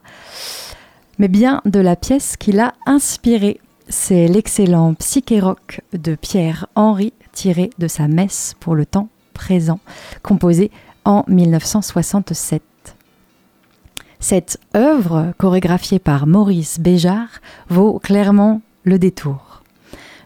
mais 1.18 1.28
bien 1.28 1.62
de 1.64 1.80
la 1.80 1.96
pièce 1.96 2.36
qui 2.36 2.52
l'a 2.52 2.74
inspiré. 2.84 3.60
C'est 3.88 4.28
l'excellent 4.28 4.92
psyché 4.92 5.40
rock 5.40 5.80
de 5.94 6.14
Pierre 6.14 6.66
Henry, 6.74 7.14
tiré 7.32 7.70
de 7.78 7.88
sa 7.88 8.08
messe 8.08 8.54
pour 8.60 8.74
le 8.74 8.84
temps 8.84 9.08
présent, 9.32 9.80
composé 10.22 10.70
en 11.06 11.24
1967. 11.28 12.62
Cette 14.18 14.60
œuvre, 14.76 15.32
chorégraphiée 15.38 15.98
par 15.98 16.26
Maurice 16.26 16.78
Béjart, 16.78 17.40
vaut 17.70 17.98
clairement 17.98 18.60
le 18.84 18.98
détour. 18.98 19.62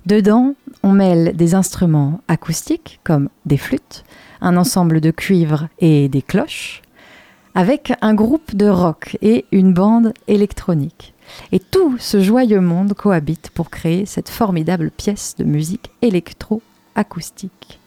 Dedans, 0.06 0.54
on 0.84 0.92
mêle 0.92 1.34
des 1.34 1.54
instruments 1.54 2.20
acoustiques 2.28 3.00
comme 3.04 3.30
des 3.46 3.56
flûtes, 3.56 4.04
un 4.42 4.58
ensemble 4.58 5.00
de 5.00 5.10
cuivres 5.10 5.68
et 5.78 6.10
des 6.10 6.20
cloches, 6.20 6.82
avec 7.54 7.94
un 8.02 8.12
groupe 8.12 8.54
de 8.54 8.68
rock 8.68 9.16
et 9.22 9.46
une 9.50 9.72
bande 9.72 10.12
électronique. 10.28 11.14
Et 11.52 11.58
tout 11.58 11.96
ce 11.98 12.20
joyeux 12.20 12.60
monde 12.60 12.92
cohabite 12.92 13.48
pour 13.54 13.70
créer 13.70 14.04
cette 14.04 14.28
formidable 14.28 14.90
pièce 14.90 15.36
de 15.38 15.44
musique 15.44 15.90
électro-acoustique. 16.02 17.80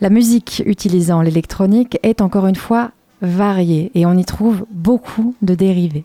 La 0.00 0.10
musique 0.10 0.64
utilisant 0.66 1.22
l'électronique 1.22 2.00
est 2.02 2.20
encore 2.20 2.48
une 2.48 2.56
fois 2.56 2.90
variée 3.20 3.92
et 3.94 4.06
on 4.06 4.18
y 4.18 4.24
trouve 4.24 4.66
beaucoup 4.72 5.36
de 5.40 5.54
dérivés. 5.54 6.04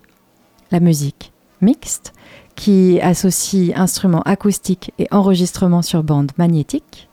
La 0.69 0.79
musique 0.79 1.31
mixte, 1.61 2.13
qui 2.57 2.99
associe 3.01 3.71
instruments 3.77 4.23
acoustiques 4.23 4.91
et 4.97 5.07
enregistrements 5.11 5.83
sur 5.83 6.03
bande 6.03 6.31
magnétique, 6.37 7.07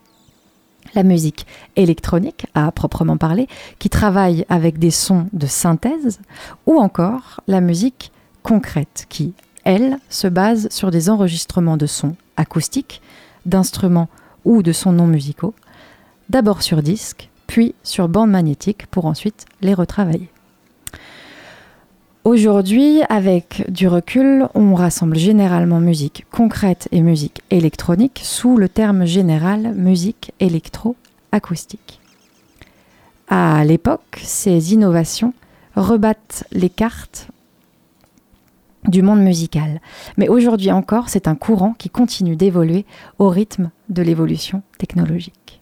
la 0.95 1.03
musique 1.03 1.47
électronique 1.77 2.47
à 2.55 2.73
proprement 2.73 3.19
parler, 3.19 3.47
qui 3.79 3.91
travaille 3.91 4.47
avec 4.49 4.79
des 4.79 4.91
sons 4.91 5.29
de 5.33 5.47
synthèse, 5.47 6.21
ou 6.67 6.79
encore 6.79 7.41
la 7.47 7.61
musique 7.61 8.11
concrète, 8.43 9.07
qui, 9.11 9.35
elle, 9.65 9.99
se 10.09 10.27
base 10.27 10.69
sur 10.71 10.91
des 10.91 11.11
enregistrements 11.11 11.77
de 11.77 11.87
sons 11.87 12.17
acoustiques, 12.37 13.03
d'instruments 13.45 14.09
ou 14.47 14.63
de 14.63 14.73
sons 14.73 14.93
non 14.93 15.07
musicaux, 15.07 15.55
d'abord 16.31 16.63
sur 16.63 16.83
disque, 16.83 17.29
puis 17.47 17.75
sur 17.83 18.09
bande 18.09 18.31
magnétique 18.31 18.87
pour 18.87 19.05
ensuite 19.05 19.45
les 19.61 19.75
retravailler. 19.75 20.31
Aujourd'hui, 22.25 23.03
avec 23.11 23.71
du 23.71 23.87
recul, 23.87 24.49
on 24.55 24.75
rassemble 24.75 25.15
généralement 25.15 25.79
musique 25.79 26.25
concrète 26.31 26.89
et 26.91 27.03
musique 27.03 27.43
électronique 27.51 28.23
sous 28.25 28.57
le 28.57 28.71
terme 28.71 29.05
général 29.05 29.75
musique 29.75 30.33
électro-acoustique. 30.41 32.01
À 33.29 33.63
l'époque, 33.67 34.23
ces 34.23 34.73
innovations 34.73 35.35
rebattent 35.77 36.45
les 36.51 36.71
cartes 36.71 37.29
du 38.89 39.03
monde 39.03 39.21
musical. 39.21 39.83
Mais 40.17 40.29
aujourd'hui 40.29 40.73
encore, 40.73 41.11
c'est 41.11 41.29
un 41.29 41.35
courant 41.35 41.75
qui 41.75 41.91
continue 41.91 42.37
d'évoluer 42.37 42.87
au 43.19 43.29
rythme 43.29 43.71
de 43.91 44.01
l'évolution 44.01 44.63
technologique. 44.79 45.61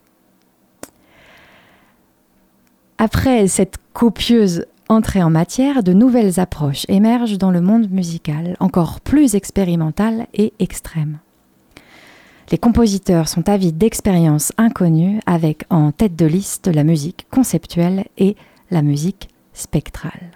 Après 2.99 3.49
cette 3.49 3.79
copieuse 3.93 4.67
entrée 4.93 5.23
en 5.23 5.31
matière, 5.31 5.83
de 5.83 5.93
nouvelles 5.93 6.39
approches 6.39 6.85
émergent 6.89 7.39
dans 7.39 7.51
le 7.51 7.61
monde 7.61 7.91
musical, 7.91 8.57
encore 8.61 9.01
plus 9.01 9.35
expérimentales 9.35 10.27
et 10.35 10.53
extrêmes. 10.59 11.19
Les 12.51 12.59
compositeurs 12.59 13.29
sont 13.29 13.49
avides 13.49 13.79
d'expériences 13.79 14.53
inconnues 14.59 15.21
avec 15.25 15.65
en 15.71 15.91
tête 15.93 16.17
de 16.17 16.27
liste 16.27 16.69
la 16.69 16.85
musique 16.85 17.27
conceptuelle 17.31 18.05
et 18.19 18.37
la 18.71 18.83
musique 18.83 19.31
spectrale. 19.55 20.31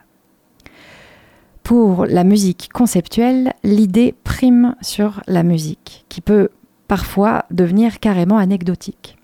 Pour 1.62 2.06
la 2.06 2.25
musique 2.25 2.70
conceptuelle, 2.72 3.52
l'idée 3.62 4.14
prime 4.25 4.75
sur 4.80 5.20
la 5.26 5.42
musique, 5.42 6.06
qui 6.08 6.20
peut 6.20 6.48
parfois 6.88 7.44
devenir 7.50 8.00
carrément 8.00 8.38
anecdotique. 8.38 9.18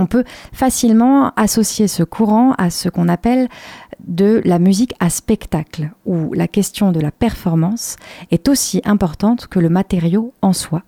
On 0.00 0.06
peut 0.06 0.24
facilement 0.54 1.30
associer 1.36 1.86
ce 1.86 2.02
courant 2.02 2.54
à 2.56 2.70
ce 2.70 2.88
qu'on 2.88 3.06
appelle 3.06 3.48
de 4.02 4.40
la 4.46 4.58
musique 4.58 4.94
à 4.98 5.10
spectacle, 5.10 5.90
où 6.06 6.32
la 6.32 6.48
question 6.48 6.90
de 6.90 7.00
la 7.00 7.10
performance 7.10 7.96
est 8.30 8.48
aussi 8.48 8.80
importante 8.86 9.46
que 9.46 9.58
le 9.58 9.68
matériau 9.68 10.32
en 10.40 10.54
soi. 10.54 10.84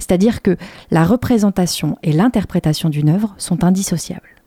C'est-à-dire 0.00 0.42
que 0.42 0.56
la 0.90 1.04
représentation 1.04 1.98
et 2.02 2.12
l'interprétation 2.12 2.88
d'une 2.88 3.10
œuvre 3.10 3.36
sont 3.38 3.62
indissociables. 3.62 4.42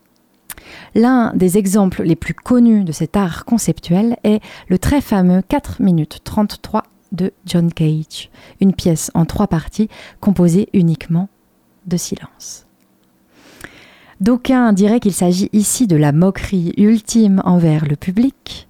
L'un 0.94 1.34
des 1.34 1.58
exemples 1.58 2.04
les 2.04 2.18
plus 2.18 2.34
connus 2.34 2.84
de 2.84 2.92
cet 2.92 3.16
art 3.16 3.46
conceptuel 3.46 4.18
est 4.26 4.42
le 4.68 4.78
très 4.78 5.00
fameux 5.00 5.42
4 5.42 5.82
minutes 5.82 6.20
33 6.26 6.84
de 7.14 7.32
John 7.46 7.72
Cage, 7.72 8.30
une 8.60 8.74
pièce 8.74 9.10
en 9.14 9.24
trois 9.24 9.48
parties 9.48 9.88
composée 10.20 10.68
uniquement 10.74 11.30
de 11.86 11.96
silence. 11.96 12.68
D'aucuns 14.22 14.72
diraient 14.72 15.00
qu'il 15.00 15.14
s'agit 15.14 15.50
ici 15.52 15.88
de 15.88 15.96
la 15.96 16.12
moquerie 16.12 16.76
ultime 16.78 17.42
envers 17.44 17.88
le 17.88 17.96
public, 17.96 18.68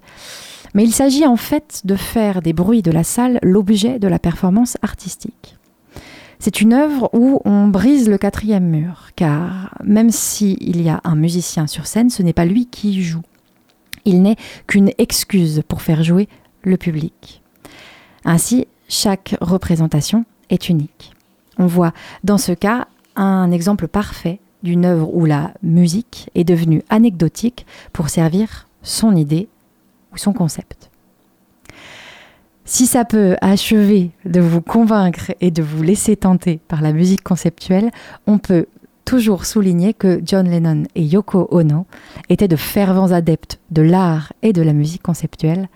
mais 0.72 0.82
il 0.82 0.94
s'agit 0.94 1.26
en 1.26 1.36
fait 1.36 1.82
de 1.84 1.94
faire 1.94 2.40
des 2.40 2.54
bruits 2.54 2.80
de 2.80 2.90
la 2.90 3.04
salle 3.04 3.38
l'objet 3.42 3.98
de 3.98 4.08
la 4.08 4.18
performance 4.18 4.78
artistique. 4.80 5.58
C'est 6.38 6.62
une 6.62 6.72
œuvre 6.72 7.10
où 7.12 7.42
on 7.44 7.68
brise 7.68 8.08
le 8.08 8.16
quatrième 8.16 8.64
mur, 8.64 9.10
car 9.14 9.74
même 9.84 10.10
s'il 10.10 10.80
y 10.80 10.88
a 10.88 11.02
un 11.04 11.16
musicien 11.16 11.66
sur 11.66 11.86
scène, 11.86 12.08
ce 12.08 12.22
n'est 12.22 12.32
pas 12.32 12.46
lui 12.46 12.64
qui 12.64 13.02
joue. 13.02 13.22
Il 14.06 14.22
n'est 14.22 14.36
qu'une 14.66 14.90
excuse 14.96 15.62
pour 15.68 15.82
faire 15.82 16.02
jouer 16.02 16.30
le 16.62 16.78
public. 16.78 17.42
Ainsi, 18.24 18.66
chaque 18.88 19.36
représentation 19.42 20.24
est 20.48 20.70
unique. 20.70 21.12
On 21.58 21.66
voit 21.66 21.92
dans 22.24 22.38
ce 22.38 22.52
cas 22.52 22.88
un 23.16 23.50
exemple 23.50 23.86
parfait 23.86 24.40
d'une 24.62 24.84
œuvre 24.84 25.14
où 25.14 25.24
la 25.24 25.52
musique 25.62 26.30
est 26.34 26.44
devenue 26.44 26.82
anecdotique 26.88 27.66
pour 27.92 28.08
servir 28.08 28.68
son 28.82 29.14
idée 29.16 29.48
ou 30.12 30.16
son 30.16 30.32
concept. 30.32 30.90
Si 32.64 32.86
ça 32.86 33.04
peut 33.04 33.36
achever 33.40 34.10
de 34.24 34.40
vous 34.40 34.60
convaincre 34.60 35.32
et 35.40 35.50
de 35.50 35.62
vous 35.62 35.82
laisser 35.82 36.16
tenter 36.16 36.60
par 36.68 36.80
la 36.80 36.92
musique 36.92 37.22
conceptuelle, 37.22 37.90
on 38.26 38.38
peut 38.38 38.66
toujours 39.04 39.44
souligner 39.44 39.94
que 39.94 40.22
John 40.24 40.48
Lennon 40.48 40.84
et 40.94 41.02
Yoko 41.02 41.48
Ono 41.50 41.86
étaient 42.28 42.48
de 42.48 42.56
fervents 42.56 43.10
adeptes 43.10 43.58
de 43.70 43.82
l'art 43.82 44.32
et 44.42 44.52
de 44.52 44.62
la 44.62 44.72
musique 44.72 45.02
conceptuelle, 45.02 45.68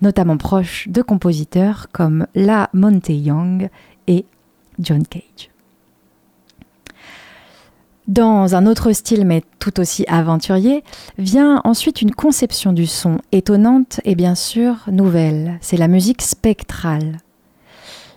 notamment 0.00 0.38
proches 0.38 0.88
de 0.88 1.02
compositeurs 1.02 1.88
comme 1.92 2.26
La 2.34 2.70
Monte 2.72 3.10
Young 3.10 3.68
et 4.06 4.24
John 4.78 5.06
Cage. 5.06 5.49
Dans 8.10 8.56
un 8.56 8.66
autre 8.66 8.90
style, 8.90 9.24
mais 9.24 9.44
tout 9.60 9.78
aussi 9.78 10.04
aventurier, 10.08 10.82
vient 11.16 11.60
ensuite 11.62 12.02
une 12.02 12.10
conception 12.10 12.72
du 12.72 12.88
son 12.88 13.18
étonnante 13.30 14.00
et 14.04 14.16
bien 14.16 14.34
sûr 14.34 14.78
nouvelle. 14.90 15.58
C'est 15.60 15.76
la 15.76 15.86
musique 15.86 16.20
spectrale. 16.20 17.18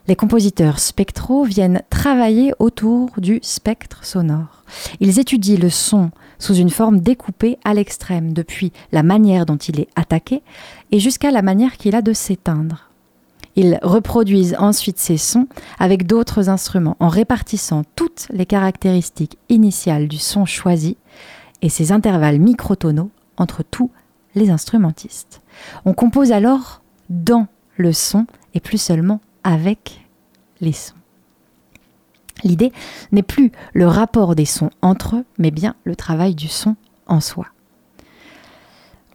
Les 0.07 0.15
compositeurs 0.15 0.79
spectraux 0.79 1.43
viennent 1.43 1.83
travailler 1.91 2.55
autour 2.57 3.11
du 3.17 3.37
spectre 3.43 4.03
sonore. 4.03 4.63
Ils 4.99 5.19
étudient 5.19 5.59
le 5.59 5.69
son 5.69 6.09
sous 6.39 6.55
une 6.55 6.71
forme 6.71 6.99
découpée 6.99 7.59
à 7.63 7.75
l'extrême, 7.75 8.33
depuis 8.33 8.73
la 8.91 9.03
manière 9.03 9.45
dont 9.45 9.57
il 9.57 9.79
est 9.79 9.89
attaqué 9.95 10.41
et 10.91 10.99
jusqu'à 10.99 11.29
la 11.29 11.43
manière 11.43 11.77
qu'il 11.77 11.95
a 11.95 12.01
de 12.01 12.13
s'éteindre. 12.13 12.89
Ils 13.55 13.79
reproduisent 13.83 14.55
ensuite 14.57 14.99
ces 14.99 15.17
sons 15.17 15.47
avec 15.77 16.07
d'autres 16.07 16.49
instruments 16.49 16.97
en 16.99 17.07
répartissant 17.07 17.83
toutes 17.95 18.27
les 18.31 18.45
caractéristiques 18.45 19.37
initiales 19.49 20.07
du 20.07 20.17
son 20.17 20.45
choisi 20.45 20.97
et 21.61 21.69
ses 21.69 21.91
intervalles 21.91 22.39
microtonaux 22.39 23.11
entre 23.37 23.63
tous 23.63 23.91
les 24.35 24.49
instrumentistes. 24.49 25.41
On 25.85 25.93
compose 25.93 26.31
alors 26.31 26.81
dans 27.09 27.47
le 27.77 27.93
son 27.93 28.25
et 28.53 28.59
plus 28.59 28.81
seulement 28.81 29.21
avec 29.43 30.05
les 30.61 30.73
sons. 30.73 30.95
L'idée 32.43 32.73
n'est 33.11 33.23
plus 33.23 33.51
le 33.73 33.87
rapport 33.87 34.35
des 34.35 34.45
sons 34.45 34.71
entre 34.81 35.17
eux, 35.17 35.25
mais 35.37 35.51
bien 35.51 35.75
le 35.83 35.95
travail 35.95 36.35
du 36.35 36.47
son 36.47 36.75
en 37.07 37.21
soi. 37.21 37.52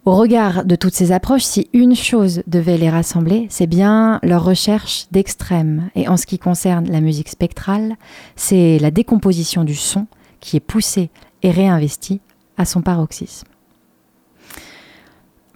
Au 0.05 0.15
regard 0.15 0.63
de 0.63 0.75
toutes 0.75 0.93
ces 0.95 1.11
approches, 1.11 1.43
si 1.43 1.69
une 1.73 1.95
chose 1.95 2.41
devait 2.47 2.77
les 2.77 2.89
rassembler, 2.89 3.47
c'est 3.49 3.67
bien 3.67 4.19
leur 4.23 4.43
recherche 4.43 5.07
d'extrême. 5.11 5.89
Et 5.95 6.07
en 6.07 6.15
ce 6.15 6.25
qui 6.25 6.39
concerne 6.39 6.89
la 6.89 7.01
musique 7.01 7.29
spectrale, 7.29 7.95
c'est 8.35 8.79
la 8.79 8.91
décomposition 8.91 9.63
du 9.63 9.75
son 9.75 10.07
qui 10.39 10.55
est 10.57 10.61
poussée 10.61 11.09
et 11.43 11.51
réinvestie 11.51 12.21
à 12.57 12.65
son 12.65 12.81
paroxysme. 12.81 13.47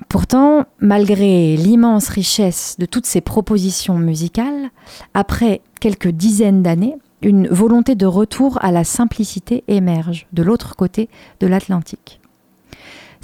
Pourtant, 0.10 0.66
malgré 0.80 1.56
l'immense 1.56 2.10
richesse 2.10 2.76
de 2.78 2.86
toutes 2.86 3.06
ces 3.06 3.22
propositions 3.22 3.98
musicales, 3.98 4.70
après 5.14 5.62
quelques 5.80 6.10
dizaines 6.10 6.62
d'années, 6.62 6.98
une 7.22 7.48
volonté 7.48 7.96
de 7.96 8.06
retour 8.06 8.60
à 8.62 8.72
la 8.72 8.84
simplicité 8.84 9.64
émerge 9.70 10.28
de 10.34 10.44
l'autre 10.44 10.76
côté 10.76 11.10
de 11.40 11.48
l'Atlantique. 11.48 12.20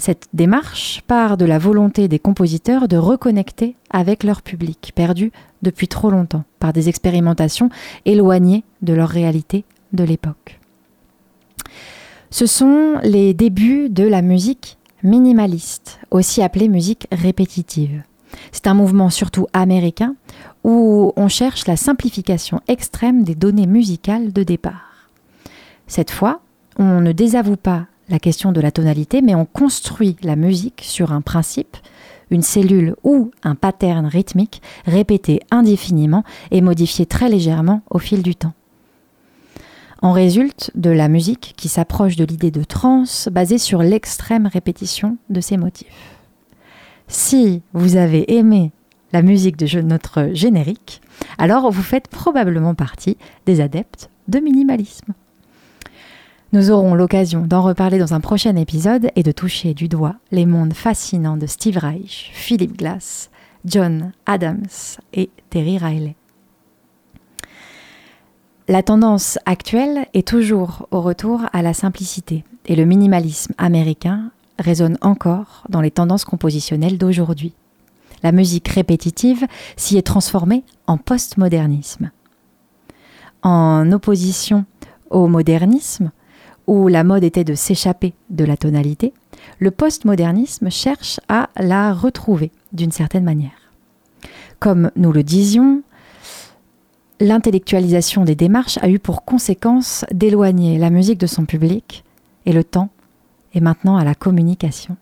Cette 0.00 0.28
démarche 0.32 1.02
part 1.06 1.36
de 1.36 1.44
la 1.44 1.58
volonté 1.58 2.08
des 2.08 2.18
compositeurs 2.18 2.88
de 2.88 2.96
reconnecter 2.96 3.76
avec 3.90 4.24
leur 4.24 4.40
public, 4.40 4.92
perdu 4.94 5.30
depuis 5.60 5.88
trop 5.88 6.08
longtemps 6.08 6.44
par 6.58 6.72
des 6.72 6.88
expérimentations 6.88 7.68
éloignées 8.06 8.64
de 8.80 8.94
leur 8.94 9.10
réalité 9.10 9.66
de 9.92 10.02
l'époque. 10.02 10.58
Ce 12.30 12.46
sont 12.46 12.94
les 13.02 13.34
débuts 13.34 13.90
de 13.90 14.04
la 14.04 14.22
musique 14.22 14.78
minimaliste, 15.02 16.00
aussi 16.10 16.42
appelée 16.42 16.68
musique 16.68 17.06
répétitive. 17.12 18.02
C'est 18.52 18.68
un 18.68 18.74
mouvement 18.74 19.10
surtout 19.10 19.48
américain 19.52 20.16
où 20.64 21.12
on 21.14 21.28
cherche 21.28 21.66
la 21.66 21.76
simplification 21.76 22.62
extrême 22.68 23.22
des 23.22 23.34
données 23.34 23.66
musicales 23.66 24.32
de 24.32 24.44
départ. 24.44 25.10
Cette 25.86 26.10
fois, 26.10 26.40
on 26.78 27.02
ne 27.02 27.12
désavoue 27.12 27.58
pas 27.58 27.84
la 28.10 28.18
question 28.18 28.52
de 28.52 28.60
la 28.60 28.72
tonalité, 28.72 29.22
mais 29.22 29.34
on 29.34 29.46
construit 29.46 30.16
la 30.22 30.36
musique 30.36 30.82
sur 30.84 31.12
un 31.12 31.20
principe, 31.20 31.76
une 32.30 32.42
cellule 32.42 32.96
ou 33.04 33.30
un 33.42 33.54
pattern 33.54 34.06
rythmique 34.06 34.60
répété 34.84 35.40
indéfiniment 35.50 36.24
et 36.50 36.60
modifié 36.60 37.06
très 37.06 37.28
légèrement 37.28 37.82
au 37.90 37.98
fil 37.98 38.22
du 38.22 38.34
temps. 38.34 38.52
En 40.02 40.12
résulte 40.12 40.70
de 40.74 40.90
la 40.90 41.08
musique 41.08 41.54
qui 41.56 41.68
s'approche 41.68 42.16
de 42.16 42.24
l'idée 42.24 42.50
de 42.50 42.64
trance 42.64 43.28
basée 43.30 43.58
sur 43.58 43.82
l'extrême 43.82 44.46
répétition 44.46 45.18
de 45.28 45.40
ces 45.40 45.56
motifs. 45.56 46.16
Si 47.06 47.62
vous 47.74 47.96
avez 47.96 48.34
aimé 48.34 48.72
la 49.12 49.22
musique 49.22 49.56
de 49.56 49.80
notre 49.82 50.30
générique, 50.32 51.02
alors 51.38 51.70
vous 51.70 51.82
faites 51.82 52.08
probablement 52.08 52.74
partie 52.74 53.18
des 53.46 53.60
adeptes 53.60 54.08
de 54.28 54.38
minimalisme. 54.38 55.12
Nous 56.52 56.72
aurons 56.72 56.96
l'occasion 56.96 57.46
d'en 57.46 57.62
reparler 57.62 58.00
dans 58.00 58.12
un 58.12 58.18
prochain 58.18 58.56
épisode 58.56 59.12
et 59.14 59.22
de 59.22 59.30
toucher 59.30 59.72
du 59.72 59.86
doigt 59.86 60.16
les 60.32 60.46
mondes 60.46 60.72
fascinants 60.72 61.36
de 61.36 61.46
Steve 61.46 61.78
Reich, 61.78 62.32
Philip 62.34 62.76
Glass, 62.76 63.30
John 63.64 64.10
Adams 64.26 64.66
et 65.12 65.30
Terry 65.50 65.78
Riley. 65.78 66.16
La 68.66 68.82
tendance 68.82 69.38
actuelle 69.46 70.06
est 70.12 70.26
toujours 70.26 70.88
au 70.90 71.00
retour 71.00 71.42
à 71.52 71.62
la 71.62 71.72
simplicité 71.72 72.44
et 72.66 72.74
le 72.74 72.84
minimalisme 72.84 73.54
américain 73.56 74.32
résonne 74.58 74.98
encore 75.02 75.64
dans 75.68 75.80
les 75.80 75.92
tendances 75.92 76.24
compositionnelles 76.24 76.98
d'aujourd'hui. 76.98 77.54
La 78.24 78.32
musique 78.32 78.68
répétitive 78.68 79.46
s'y 79.76 79.98
est 79.98 80.02
transformée 80.06 80.64
en 80.88 80.98
postmodernisme. 80.98 82.10
En 83.42 83.92
opposition 83.92 84.64
au 85.10 85.28
modernisme, 85.28 86.10
où 86.70 86.86
la 86.86 87.02
mode 87.02 87.24
était 87.24 87.42
de 87.42 87.56
s'échapper 87.56 88.14
de 88.30 88.44
la 88.44 88.56
tonalité, 88.56 89.12
le 89.58 89.72
postmodernisme 89.72 90.70
cherche 90.70 91.18
à 91.28 91.50
la 91.56 91.92
retrouver 91.92 92.52
d'une 92.72 92.92
certaine 92.92 93.24
manière. 93.24 93.72
Comme 94.60 94.92
nous 94.94 95.10
le 95.10 95.24
disions, 95.24 95.82
l'intellectualisation 97.18 98.24
des 98.24 98.36
démarches 98.36 98.78
a 98.82 98.88
eu 98.88 99.00
pour 99.00 99.24
conséquence 99.24 100.04
d'éloigner 100.12 100.78
la 100.78 100.90
musique 100.90 101.18
de 101.18 101.26
son 101.26 101.44
public 101.44 102.04
et 102.46 102.52
le 102.52 102.62
temps 102.62 102.90
est 103.52 103.60
maintenant 103.60 103.96
à 103.96 104.04
la 104.04 104.14
communication. 104.14 104.96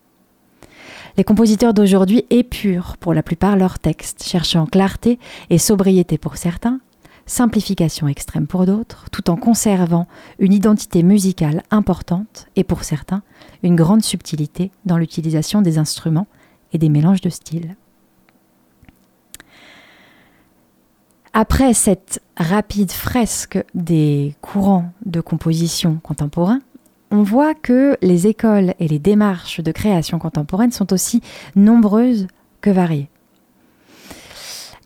Les 1.18 1.24
compositeurs 1.24 1.74
d'aujourd'hui 1.74 2.24
épurent 2.30 2.96
pour 2.96 3.12
la 3.12 3.22
plupart 3.22 3.58
leurs 3.58 3.78
textes, 3.78 4.24
cherchant 4.24 4.64
clarté 4.64 5.18
et 5.50 5.58
sobriété 5.58 6.16
pour 6.16 6.38
certains, 6.38 6.80
simplification 7.28 8.08
extrême 8.08 8.46
pour 8.46 8.66
d'autres, 8.66 9.06
tout 9.12 9.30
en 9.30 9.36
conservant 9.36 10.08
une 10.38 10.52
identité 10.52 11.02
musicale 11.02 11.62
importante 11.70 12.48
et 12.56 12.64
pour 12.64 12.82
certains 12.82 13.22
une 13.62 13.76
grande 13.76 14.02
subtilité 14.02 14.72
dans 14.84 14.98
l'utilisation 14.98 15.62
des 15.62 15.78
instruments 15.78 16.26
et 16.72 16.78
des 16.78 16.88
mélanges 16.88 17.20
de 17.20 17.30
styles. 17.30 17.76
Après 21.32 21.74
cette 21.74 22.20
rapide 22.36 22.90
fresque 22.90 23.62
des 23.74 24.34
courants 24.40 24.90
de 25.06 25.20
composition 25.20 26.00
contemporains, 26.02 26.60
on 27.10 27.22
voit 27.22 27.54
que 27.54 27.96
les 28.02 28.26
écoles 28.26 28.74
et 28.80 28.88
les 28.88 28.98
démarches 28.98 29.60
de 29.60 29.72
création 29.72 30.18
contemporaine 30.18 30.72
sont 30.72 30.92
aussi 30.92 31.22
nombreuses 31.54 32.26
que 32.60 32.70
variées. 32.70 33.08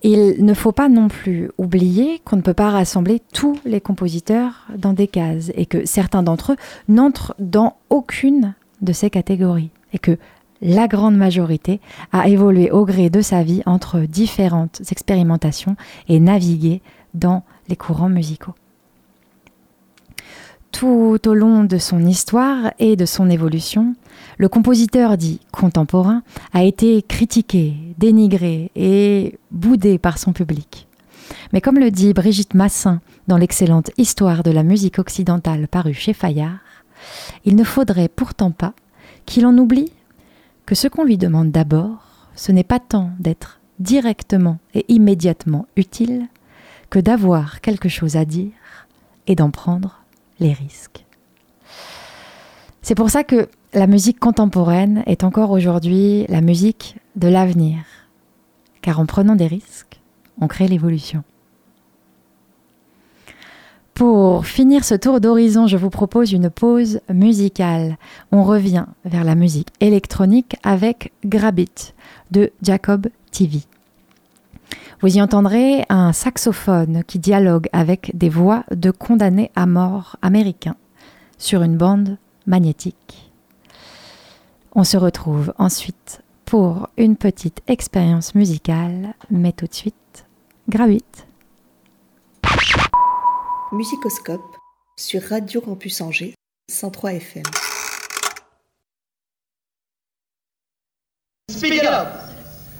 Il 0.04 0.44
ne 0.44 0.54
faut 0.54 0.72
pas 0.72 0.88
non 0.88 1.06
plus 1.06 1.50
oublier 1.58 2.20
qu'on 2.24 2.36
ne 2.36 2.42
peut 2.42 2.54
pas 2.54 2.70
rassembler 2.70 3.22
tous 3.32 3.58
les 3.64 3.80
compositeurs 3.80 4.66
dans 4.76 4.92
des 4.92 5.06
cases 5.06 5.52
et 5.54 5.64
que 5.64 5.86
certains 5.86 6.24
d'entre 6.24 6.52
eux 6.52 6.56
n'entrent 6.88 7.36
dans 7.38 7.76
aucune 7.88 8.54
de 8.80 8.92
ces 8.92 9.10
catégories 9.10 9.70
et 9.92 9.98
que 9.98 10.18
la 10.60 10.88
grande 10.88 11.16
majorité 11.16 11.80
a 12.12 12.28
évolué 12.28 12.70
au 12.70 12.84
gré 12.84 13.10
de 13.10 13.20
sa 13.20 13.44
vie 13.44 13.62
entre 13.64 14.00
différentes 14.00 14.82
expérimentations 14.90 15.76
et 16.08 16.18
navigué 16.18 16.82
dans 17.14 17.44
les 17.68 17.76
courants 17.76 18.08
musicaux. 18.08 18.54
Tout 20.72 21.20
au 21.26 21.34
long 21.34 21.64
de 21.64 21.78
son 21.78 22.04
histoire 22.04 22.72
et 22.78 22.96
de 22.96 23.04
son 23.04 23.30
évolution, 23.30 23.94
le 24.38 24.48
compositeur 24.48 25.16
dit 25.16 25.38
contemporain 25.52 26.22
a 26.52 26.64
été 26.64 27.02
critiqué, 27.02 27.74
dénigré 27.98 28.70
et 28.74 29.38
boudé 29.50 29.98
par 29.98 30.18
son 30.18 30.32
public. 30.32 30.88
Mais 31.52 31.60
comme 31.60 31.78
le 31.78 31.90
dit 31.90 32.12
Brigitte 32.14 32.54
Massin 32.54 33.00
dans 33.28 33.36
l'excellente 33.36 33.90
Histoire 33.98 34.42
de 34.42 34.50
la 34.50 34.62
musique 34.62 34.98
occidentale 34.98 35.68
parue 35.68 35.94
chez 35.94 36.14
Fayard, 36.14 36.58
il 37.44 37.54
ne 37.54 37.64
faudrait 37.64 38.08
pourtant 38.08 38.50
pas 38.50 38.72
qu'il 39.26 39.46
en 39.46 39.56
oublie 39.58 39.92
que 40.66 40.74
ce 40.74 40.88
qu'on 40.88 41.04
lui 41.04 41.18
demande 41.18 41.50
d'abord, 41.50 42.28
ce 42.34 42.50
n'est 42.50 42.64
pas 42.64 42.80
tant 42.80 43.10
d'être 43.20 43.60
directement 43.78 44.58
et 44.74 44.86
immédiatement 44.88 45.66
utile 45.76 46.28
que 46.90 46.98
d'avoir 46.98 47.60
quelque 47.60 47.88
chose 47.88 48.16
à 48.16 48.24
dire 48.24 48.52
et 49.26 49.34
d'en 49.34 49.50
prendre 49.50 50.01
les 50.42 50.52
risques. 50.52 51.04
C'est 52.82 52.94
pour 52.94 53.10
ça 53.10 53.24
que 53.24 53.48
la 53.72 53.86
musique 53.86 54.18
contemporaine 54.18 55.02
est 55.06 55.24
encore 55.24 55.50
aujourd'hui 55.50 56.26
la 56.28 56.40
musique 56.40 56.96
de 57.16 57.28
l'avenir, 57.28 57.78
car 58.82 59.00
en 59.00 59.06
prenant 59.06 59.36
des 59.36 59.46
risques, 59.46 60.00
on 60.40 60.48
crée 60.48 60.68
l'évolution. 60.68 61.22
Pour 63.94 64.46
finir 64.46 64.84
ce 64.84 64.94
tour 64.94 65.20
d'horizon, 65.20 65.66
je 65.66 65.76
vous 65.76 65.90
propose 65.90 66.32
une 66.32 66.50
pause 66.50 67.00
musicale. 67.08 67.98
On 68.32 68.42
revient 68.42 68.86
vers 69.04 69.22
la 69.22 69.34
musique 69.34 69.68
électronique 69.80 70.56
avec 70.62 71.12
Grabit 71.24 71.92
de 72.30 72.50
Jacob 72.62 73.08
TV. 73.30 73.60
Vous 75.02 75.16
y 75.16 75.20
entendrez 75.20 75.84
un 75.88 76.12
saxophone 76.12 77.02
qui 77.02 77.18
dialogue 77.18 77.68
avec 77.72 78.16
des 78.16 78.28
voix 78.28 78.64
de 78.70 78.92
condamnés 78.92 79.50
à 79.56 79.66
mort 79.66 80.16
américains 80.22 80.76
sur 81.38 81.64
une 81.64 81.76
bande 81.76 82.18
magnétique. 82.46 83.32
On 84.76 84.84
se 84.84 84.96
retrouve 84.96 85.52
ensuite 85.58 86.22
pour 86.44 86.88
une 86.96 87.16
petite 87.16 87.62
expérience 87.66 88.36
musicale, 88.36 89.14
mais 89.28 89.50
tout 89.50 89.66
de 89.66 89.74
suite, 89.74 90.24
Grabit. 90.68 91.02
Musicoscope 93.72 94.56
sur 94.96 95.20
Radio 95.24 95.60
Campus 95.60 96.00
Angers 96.00 96.34
103 96.70 97.14
FM. 97.14 97.42
Speak 101.50 101.74
it 101.74 101.86
up. 101.86 102.21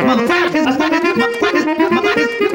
motherfuckers, 0.06 0.66
motherfuckers, 1.88 2.45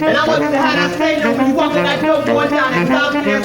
and 0.00 0.16
I 0.16 0.26
wasn't 0.26 0.54
how 0.54 0.74
to 0.74 0.96
say 0.96 1.20
no 1.20 1.32
when 1.36 1.48
you 1.48 1.54
walking 1.54 1.82
that 1.82 2.00
door, 2.00 2.24
going 2.24 2.50
down 2.50 2.72
and 2.72 2.86
stopping 2.86 3.26
and 3.26 3.44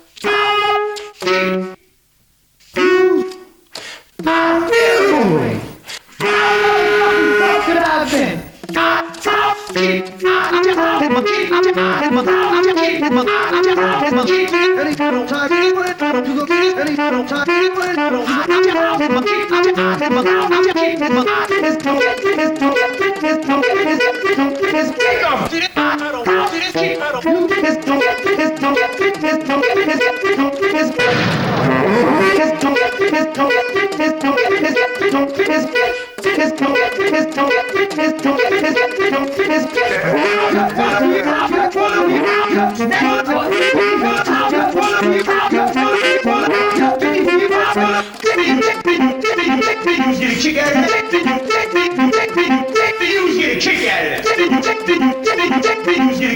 Not 4.23 4.69
really. 4.69 5.59
How 6.19 7.61
have 7.83 8.11
been? 8.11 9.10
Don't 35.11 36.10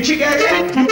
Kick 0.05 0.21
out 0.21 0.35
of 0.35 0.77
it. 0.77 0.84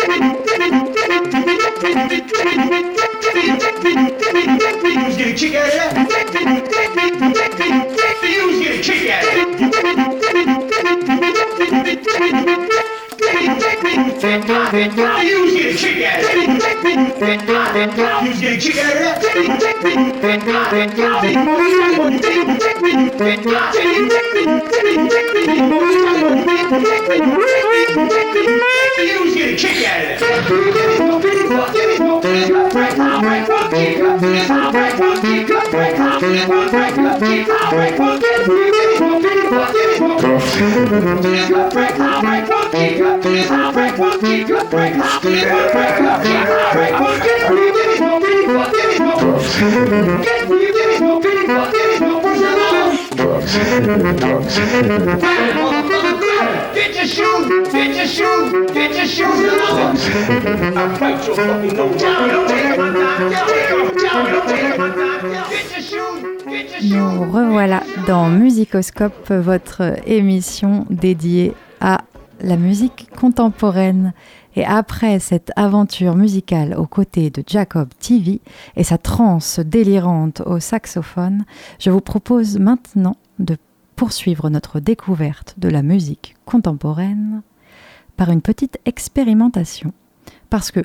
You 14.74 14.80
was 14.80 14.90
getting 15.54 15.78
kicked 15.78 16.02
out 16.02 16.20
of 16.20 16.26
that. 16.26 18.24
You 18.24 18.30
was 18.32 18.40
getting 18.42 18.60
kicked 18.60 18.80
out 18.80 18.90
of 18.90 18.98
that. 18.98 19.22
You 19.36 19.54
was 19.54 19.62
getting 19.62 20.20
kicked 20.20 20.48
out 20.50 20.74
of 20.74 20.90
that. 35.38 35.53
Drugs. 35.74 36.14
Drugs. 55.26 55.83
Nous 66.84 67.32
revoilà 67.32 67.82
dans 68.06 68.30
Musicoscope, 68.30 69.32
votre 69.32 69.96
émission 70.06 70.86
dédiée 70.92 71.54
à 71.82 72.02
la 72.42 72.56
musique 72.56 73.10
contemporaine. 73.20 74.14
Et 74.56 74.64
après 74.64 75.18
cette 75.18 75.52
aventure 75.56 76.16
musicale 76.16 76.76
aux 76.78 76.86
côtés 76.86 77.32
de 77.32 77.44
Jacob 77.48 77.90
TV 78.00 78.42
et 78.76 78.84
sa 78.84 79.00
transe 79.00 79.60
délirante 79.60 80.44
au 80.46 80.60
saxophone, 80.60 81.46
je 81.80 81.90
vous 81.90 82.02
propose 82.02 82.60
maintenant 82.60 83.16
de 83.40 83.58
poursuivre 83.96 84.52
notre 84.52 84.80
découverte 84.80 85.56
de 85.58 85.70
la 85.70 85.82
musique 85.82 86.36
contemporaine 86.46 87.42
par 88.18 88.30
une 88.30 88.42
petite 88.42 88.80
expérimentation. 88.86 89.94
Parce 90.50 90.72
que 90.72 90.82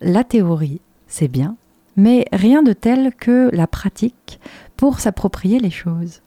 la 0.00 0.24
théorie, 0.24 0.80
c'est 1.06 1.28
bien, 1.28 1.56
mais 1.96 2.26
rien 2.32 2.62
de 2.62 2.72
tel 2.72 3.14
que 3.14 3.50
la 3.52 3.66
pratique 3.66 4.40
pour 4.76 5.00
s'approprier 5.00 5.58
les 5.58 5.70
choses. 5.70 6.22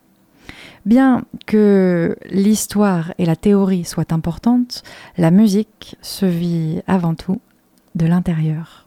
Bien 0.85 1.23
que 1.45 2.17
l'histoire 2.29 3.13
et 3.17 3.25
la 3.25 3.35
théorie 3.35 3.85
soient 3.85 4.13
importantes, 4.13 4.83
la 5.17 5.31
musique 5.31 5.95
se 6.01 6.25
vit 6.25 6.81
avant 6.87 7.15
tout 7.15 7.39
de 7.95 8.05
l'intérieur. 8.05 8.85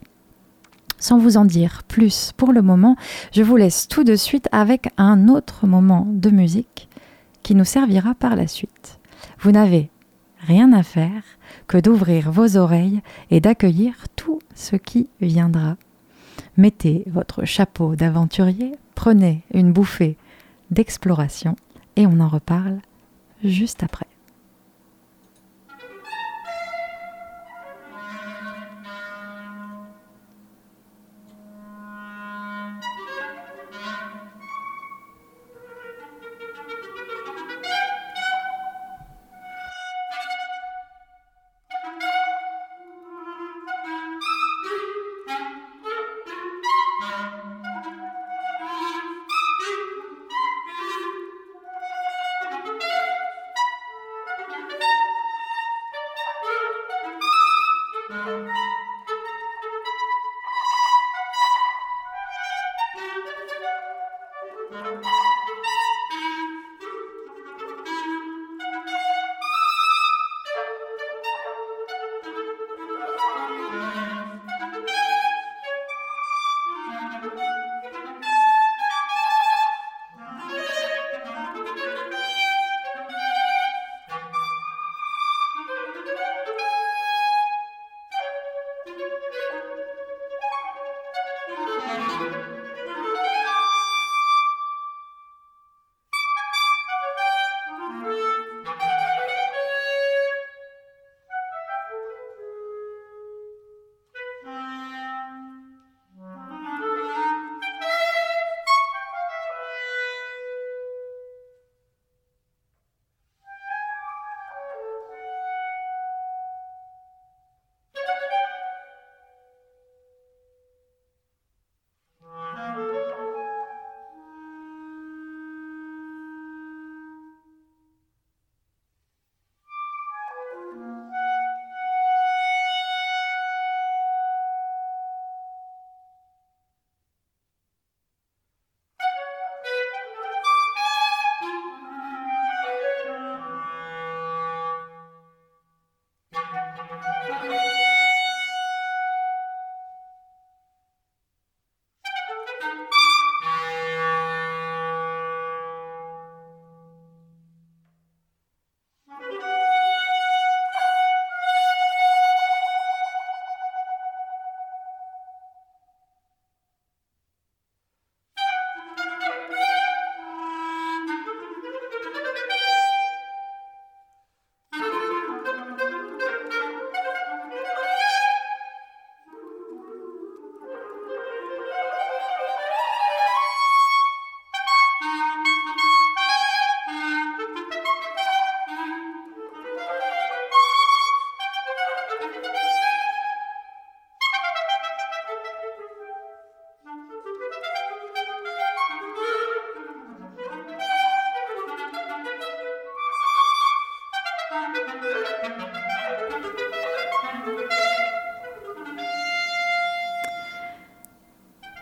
Sans 0.98 1.18
vous 1.18 1.36
en 1.36 1.44
dire 1.44 1.82
plus 1.88 2.32
pour 2.36 2.52
le 2.52 2.62
moment, 2.62 2.96
je 3.32 3.42
vous 3.42 3.56
laisse 3.56 3.88
tout 3.88 4.04
de 4.04 4.16
suite 4.16 4.48
avec 4.52 4.88
un 4.96 5.28
autre 5.28 5.66
moment 5.66 6.06
de 6.10 6.30
musique 6.30 6.88
qui 7.42 7.54
nous 7.54 7.64
servira 7.64 8.14
par 8.14 8.36
la 8.36 8.46
suite. 8.46 8.98
Vous 9.40 9.52
n'avez 9.52 9.90
rien 10.40 10.72
à 10.72 10.82
faire 10.82 11.22
que 11.66 11.78
d'ouvrir 11.78 12.30
vos 12.30 12.56
oreilles 12.56 13.02
et 13.30 13.40
d'accueillir 13.40 13.94
tout 14.16 14.40
ce 14.54 14.76
qui 14.76 15.08
viendra. 15.20 15.76
Mettez 16.56 17.04
votre 17.06 17.44
chapeau 17.44 17.96
d'aventurier, 17.96 18.72
prenez 18.94 19.42
une 19.52 19.72
bouffée 19.72 20.16
d'exploration 20.70 21.56
et 21.96 22.06
on 22.06 22.20
en 22.20 22.28
reparle 22.28 22.80
juste 23.44 23.82
après. 23.82 24.06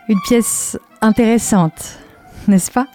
Une 0.07 0.19
pièce 0.21 0.77
intéressante, 1.01 1.97
n'est-ce 2.47 2.69
pas? 2.69 2.87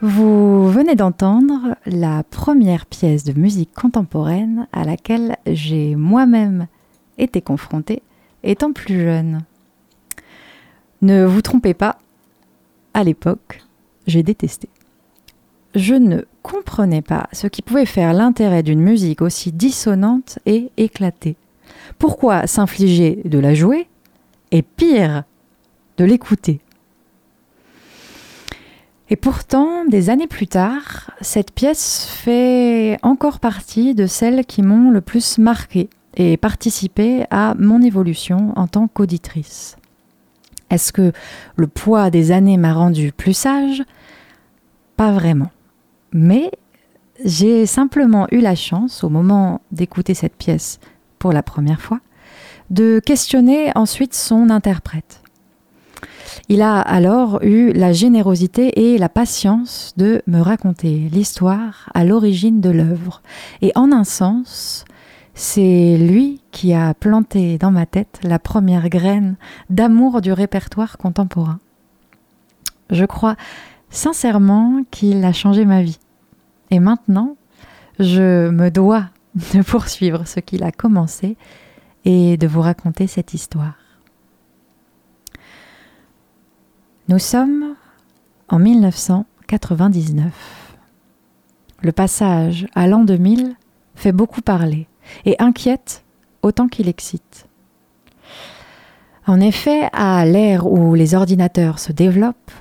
Vous 0.00 0.68
venez 0.68 0.94
d'entendre 0.94 1.74
la 1.84 2.22
première 2.22 2.86
pièce 2.86 3.24
de 3.24 3.32
musique 3.32 3.74
contemporaine 3.74 4.68
à 4.72 4.84
laquelle 4.84 5.36
j'ai 5.46 5.96
moi-même 5.96 6.68
été 7.18 7.40
confrontée 7.40 8.02
étant 8.44 8.72
plus 8.72 9.00
jeune. 9.00 9.40
Ne 11.02 11.24
vous 11.24 11.42
trompez 11.42 11.74
pas, 11.74 11.98
à 12.94 13.02
l'époque, 13.02 13.60
j'ai 14.06 14.22
détesté. 14.22 14.68
Je 15.74 15.94
ne 15.94 16.20
comprenais 16.44 17.02
pas 17.02 17.28
ce 17.32 17.48
qui 17.48 17.62
pouvait 17.62 17.84
faire 17.84 18.12
l'intérêt 18.12 18.62
d'une 18.62 18.80
musique 18.80 19.22
aussi 19.22 19.50
dissonante 19.50 20.38
et 20.46 20.70
éclatée. 20.76 21.34
Pourquoi 21.98 22.46
s'infliger 22.46 23.22
de 23.24 23.40
la 23.40 23.54
jouer? 23.54 23.88
Et 24.52 24.62
pire, 24.62 25.24
de 25.98 26.04
l'écouter. 26.04 26.60
Et 29.10 29.16
pourtant, 29.16 29.84
des 29.84 30.10
années 30.10 30.26
plus 30.26 30.46
tard, 30.46 31.10
cette 31.20 31.52
pièce 31.52 32.06
fait 32.06 32.98
encore 33.02 33.40
partie 33.40 33.94
de 33.94 34.06
celles 34.06 34.44
qui 34.44 34.62
m'ont 34.62 34.90
le 34.90 35.00
plus 35.00 35.38
marqué 35.38 35.88
et 36.14 36.36
participé 36.36 37.24
à 37.30 37.54
mon 37.58 37.80
évolution 37.82 38.52
en 38.56 38.66
tant 38.66 38.86
qu'auditrice. 38.86 39.76
Est-ce 40.70 40.92
que 40.92 41.12
le 41.56 41.66
poids 41.66 42.10
des 42.10 42.32
années 42.32 42.58
m'a 42.58 42.74
rendu 42.74 43.12
plus 43.12 43.32
sage? 43.32 43.82
Pas 44.96 45.12
vraiment. 45.12 45.50
Mais 46.12 46.50
j'ai 47.24 47.64
simplement 47.64 48.26
eu 48.30 48.40
la 48.40 48.54
chance, 48.54 49.02
au 49.04 49.08
moment 49.08 49.62
d'écouter 49.72 50.12
cette 50.14 50.36
pièce 50.36 50.80
pour 51.18 51.32
la 51.32 51.42
première 51.42 51.80
fois, 51.80 52.00
de 52.68 53.00
questionner 53.04 53.72
ensuite 53.74 54.14
son 54.14 54.50
interprète. 54.50 55.22
Il 56.48 56.62
a 56.62 56.80
alors 56.80 57.42
eu 57.42 57.72
la 57.72 57.92
générosité 57.92 58.92
et 58.92 58.98
la 58.98 59.08
patience 59.08 59.92
de 59.96 60.22
me 60.26 60.40
raconter 60.40 61.08
l'histoire 61.12 61.90
à 61.94 62.04
l'origine 62.04 62.60
de 62.60 62.70
l'œuvre. 62.70 63.22
Et 63.60 63.72
en 63.74 63.92
un 63.92 64.04
sens, 64.04 64.84
c'est 65.34 65.96
lui 65.98 66.40
qui 66.50 66.74
a 66.74 66.94
planté 66.94 67.58
dans 67.58 67.70
ma 67.70 67.86
tête 67.86 68.18
la 68.22 68.38
première 68.38 68.88
graine 68.88 69.36
d'amour 69.70 70.20
du 70.20 70.32
répertoire 70.32 70.98
contemporain. 70.98 71.58
Je 72.90 73.04
crois 73.04 73.36
sincèrement 73.90 74.82
qu'il 74.90 75.24
a 75.24 75.32
changé 75.32 75.64
ma 75.64 75.82
vie. 75.82 75.98
Et 76.70 76.80
maintenant, 76.80 77.36
je 77.98 78.48
me 78.48 78.70
dois 78.70 79.04
de 79.54 79.62
poursuivre 79.62 80.26
ce 80.26 80.40
qu'il 80.40 80.62
a 80.62 80.72
commencé 80.72 81.36
et 82.04 82.36
de 82.36 82.46
vous 82.46 82.60
raconter 82.60 83.06
cette 83.06 83.34
histoire. 83.34 83.74
Nous 87.08 87.18
sommes 87.18 87.74
en 88.50 88.58
1999. 88.58 90.76
Le 91.80 91.90
passage 91.90 92.66
à 92.74 92.86
l'an 92.86 93.02
2000 93.02 93.54
fait 93.94 94.12
beaucoup 94.12 94.42
parler 94.42 94.86
et 95.24 95.34
inquiète 95.38 96.04
autant 96.42 96.68
qu'il 96.68 96.86
excite. 96.86 97.46
En 99.26 99.40
effet, 99.40 99.88
à 99.94 100.26
l'ère 100.26 100.70
où 100.70 100.94
les 100.94 101.14
ordinateurs 101.14 101.78
se 101.78 101.92
développent, 101.92 102.52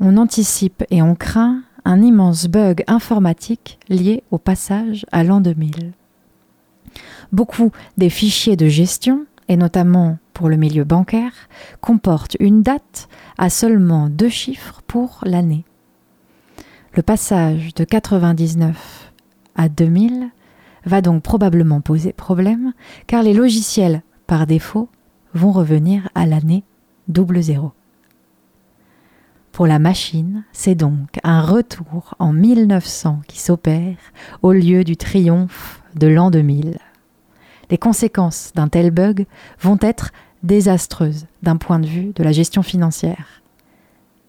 on 0.00 0.18
anticipe 0.18 0.84
et 0.90 1.00
on 1.00 1.14
craint 1.14 1.62
un 1.86 2.02
immense 2.02 2.46
bug 2.46 2.84
informatique 2.86 3.78
lié 3.88 4.22
au 4.30 4.36
passage 4.36 5.06
à 5.12 5.24
l'an 5.24 5.40
2000. 5.40 5.94
Beaucoup 7.32 7.70
des 7.96 8.10
fichiers 8.10 8.56
de 8.56 8.68
gestion, 8.68 9.24
et 9.48 9.56
notamment 9.56 10.18
pour 10.34 10.48
le 10.50 10.56
milieu 10.56 10.84
bancaire, 10.84 11.32
comportent 11.80 12.36
une 12.40 12.62
date 12.62 13.08
à 13.38 13.48
seulement 13.48 14.10
deux 14.10 14.28
chiffres 14.28 14.82
pour 14.86 15.20
l'année. 15.22 15.64
Le 16.94 17.02
passage 17.02 17.72
de 17.74 17.84
99 17.84 19.12
à 19.56 19.68
2000 19.68 20.28
va 20.84 21.00
donc 21.00 21.22
probablement 21.22 21.80
poser 21.80 22.12
problème 22.12 22.72
car 23.06 23.22
les 23.22 23.32
logiciels, 23.32 24.02
par 24.26 24.46
défaut, 24.46 24.88
vont 25.32 25.52
revenir 25.52 26.08
à 26.14 26.26
l'année 26.26 26.64
double 27.08 27.42
zéro. 27.42 27.72
Pour 29.52 29.66
la 29.66 29.78
machine, 29.78 30.44
c'est 30.52 30.74
donc 30.74 31.20
un 31.22 31.40
retour 31.40 32.14
en 32.18 32.32
1900 32.32 33.20
qui 33.28 33.40
s'opère 33.40 33.96
au 34.42 34.52
lieu 34.52 34.82
du 34.82 34.96
triomphe 34.96 35.80
de 35.94 36.08
l'an 36.08 36.30
2000. 36.30 36.78
Les 37.70 37.78
conséquences 37.78 38.52
d'un 38.54 38.68
tel 38.68 38.90
bug 38.90 39.26
vont 39.60 39.78
être 39.80 40.10
désastreuses 40.44 41.26
d'un 41.42 41.56
point 41.56 41.80
de 41.80 41.86
vue 41.86 42.12
de 42.14 42.22
la 42.22 42.32
gestion 42.32 42.62
financière. 42.62 43.42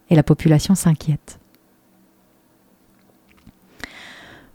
Et 0.10 0.16
la 0.16 0.24
population 0.24 0.74
s'inquiète. 0.74 1.40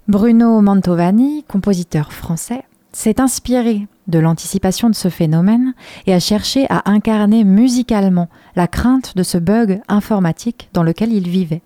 Bruno 0.08 0.60
Mantovani, 0.60 1.44
compositeur 1.44 2.12
français, 2.12 2.64
s'est 2.92 3.20
inspiré 3.20 3.86
de 4.08 4.18
l'anticipation 4.18 4.90
de 4.90 4.94
ce 4.94 5.08
phénomène 5.08 5.74
et 6.06 6.14
a 6.14 6.18
cherché 6.18 6.66
à 6.68 6.90
incarner 6.90 7.44
musicalement 7.44 8.28
la 8.56 8.66
crainte 8.66 9.16
de 9.16 9.22
ce 9.22 9.38
bug 9.38 9.80
informatique 9.86 10.68
dans 10.72 10.82
lequel 10.82 11.12
il 11.12 11.28
vivait. 11.28 11.62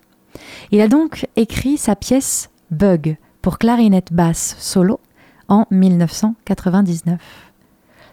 Il 0.71 0.81
a 0.81 0.89
donc 0.89 1.27
écrit 1.37 1.79
sa 1.79 1.97
pièce 1.97 2.51
Bug 2.71 3.17
pour 3.41 3.59
clarinette 3.59 4.13
basse 4.13 4.57
solo 4.59 5.01
en 5.49 5.67
1999. 5.71 7.21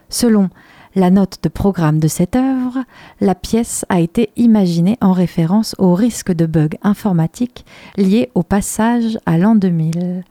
Selon 0.08 0.50
la 0.94 1.10
note 1.10 1.38
de 1.42 1.48
programme 1.48 1.98
de 1.98 2.08
cette 2.08 2.36
œuvre, 2.36 2.84
la 3.20 3.34
pièce 3.34 3.84
a 3.88 4.00
été 4.00 4.30
imaginée 4.36 4.98
en 5.00 5.12
référence 5.12 5.74
au 5.78 5.94
risque 5.94 6.32
de 6.32 6.46
bug 6.46 6.76
informatique 6.82 7.64
lié 7.96 8.30
au 8.34 8.42
passage 8.42 9.18
à 9.26 9.38
l'an 9.38 9.54
2000. 9.54 10.24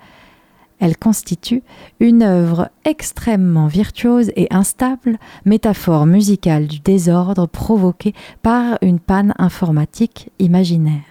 Elle 0.79 0.97
constitue 0.97 1.61
une 1.99 2.23
œuvre 2.23 2.69
extrêmement 2.85 3.67
virtuose 3.67 4.31
et 4.35 4.47
instable, 4.51 5.19
métaphore 5.45 6.07
musicale 6.07 6.67
du 6.67 6.79
désordre 6.79 7.47
provoqué 7.47 8.13
par 8.41 8.79
une 8.81 8.99
panne 8.99 9.33
informatique 9.37 10.31
imaginaire. 10.39 11.03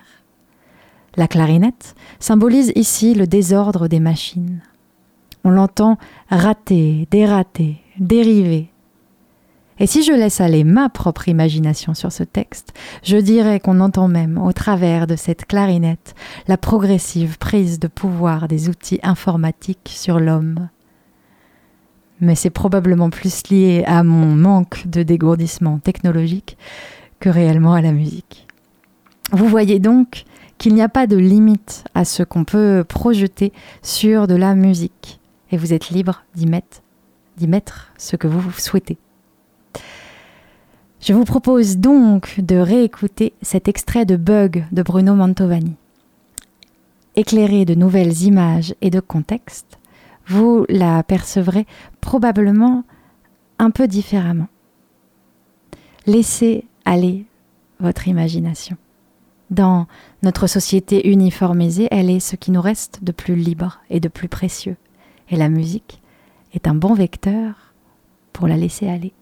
La 1.17 1.29
clarinette 1.29 1.95
symbolise 2.19 2.73
ici 2.75 3.15
le 3.15 3.27
désordre 3.27 3.89
des 3.89 4.01
machines. 4.01 4.61
On 5.45 5.51
l'entend 5.51 5.99
rater, 6.31 7.07
dérater, 7.11 7.77
dériver. 7.99 8.71
Et 9.81 9.87
si 9.87 10.03
je 10.03 10.13
laisse 10.13 10.43
aller 10.43 10.63
ma 10.63 10.91
propre 10.91 11.29
imagination 11.29 11.95
sur 11.95 12.13
ce 12.13 12.23
texte, 12.23 12.75
je 13.03 13.17
dirais 13.17 13.61
qu'on 13.61 13.81
entend 13.81 14.09
même, 14.09 14.37
au 14.37 14.53
travers 14.53 15.07
de 15.07 15.17
cette 15.17 15.47
clarinette, 15.47 16.15
la 16.49 16.59
progressive 16.59 17.39
prise 17.39 17.81
de 17.81 17.89
pouvoir 17.89 18.47
des 18.47 18.69
outils 18.69 19.01
informatiques 19.03 19.91
sur 19.91 20.21
l'homme. 20.21 20.69
Mais 22.21 22.35
c'est 22.35 22.51
probablement 22.51 23.09
plus 23.09 23.49
lié 23.49 23.83
à 23.87 24.03
mon 24.03 24.37
manque 24.37 24.87
de 24.87 25.03
dégourdissement 25.03 25.79
technologique 25.79 26.59
que 27.19 27.31
réellement 27.31 27.73
à 27.73 27.81
la 27.81 27.93
musique. 27.93 28.47
Vous 29.33 29.49
voyez 29.49 29.79
donc 29.79 30.25
qu'il 30.59 30.75
n'y 30.75 30.83
a 30.83 30.91
pas 30.91 31.07
de 31.07 31.17
limite 31.17 31.85
à 31.95 32.05
ce 32.05 32.23
qu'on 32.23 32.45
peut 32.45 32.85
projeter 32.87 33.51
sur 33.81 34.27
de 34.27 34.35
la 34.35 34.55
musique 34.55 35.21
et 35.51 35.57
vous 35.57 35.73
êtes 35.73 35.89
libre 35.89 36.25
d'y 36.35 36.45
mettre, 36.45 36.83
d'y 37.39 37.49
mettre 37.49 37.93
ce 37.97 38.17
que 38.17 38.29
vous 38.29 38.53
souhaitez. 38.53 38.99
Je 41.01 41.15
vous 41.15 41.25
propose 41.25 41.79
donc 41.79 42.41
de 42.41 42.57
réécouter 42.57 43.33
cet 43.41 43.69
extrait 43.69 44.05
de 44.05 44.17
Bug 44.17 44.67
de 44.71 44.83
Bruno 44.83 45.15
Mantovani. 45.15 45.77
Éclairé 47.17 47.65
de 47.65 47.75
nouvelles 47.75 48.25
images 48.25 48.75
et 48.83 48.91
de 48.91 49.01
contexte, 49.01 49.79
vous 50.27 50.67
l'apercevrez 50.69 51.67
probablement 52.03 52.85
un 53.59 53.71
peu 53.71 53.89
différemment. 53.89 54.49
Laissez 56.07 56.67
aller 56.85 57.25
votre 57.81 58.07
imagination. 58.07 58.77
Dans 59.49 59.87
notre 60.23 60.47
société 60.47 61.11
uniformisée, 61.11 61.89
elle 61.91 62.11
est 62.11 62.21
ce 62.21 62.37
qui 62.37 62.51
nous 62.51 62.61
reste 62.61 63.03
de 63.03 63.13
plus 63.13 63.37
libre 63.37 63.81
et 63.89 64.01
de 64.01 64.09
plus 64.09 64.29
précieux. 64.29 64.77
Et 65.31 65.37
la 65.37 65.49
musique 65.49 66.03
est 66.53 66.69
un 66.69 66.75
bon 66.75 66.93
vecteur 66.93 67.73
pour 68.35 68.49
la 68.49 68.59
laisser 68.59 68.87
aller. 68.87 69.15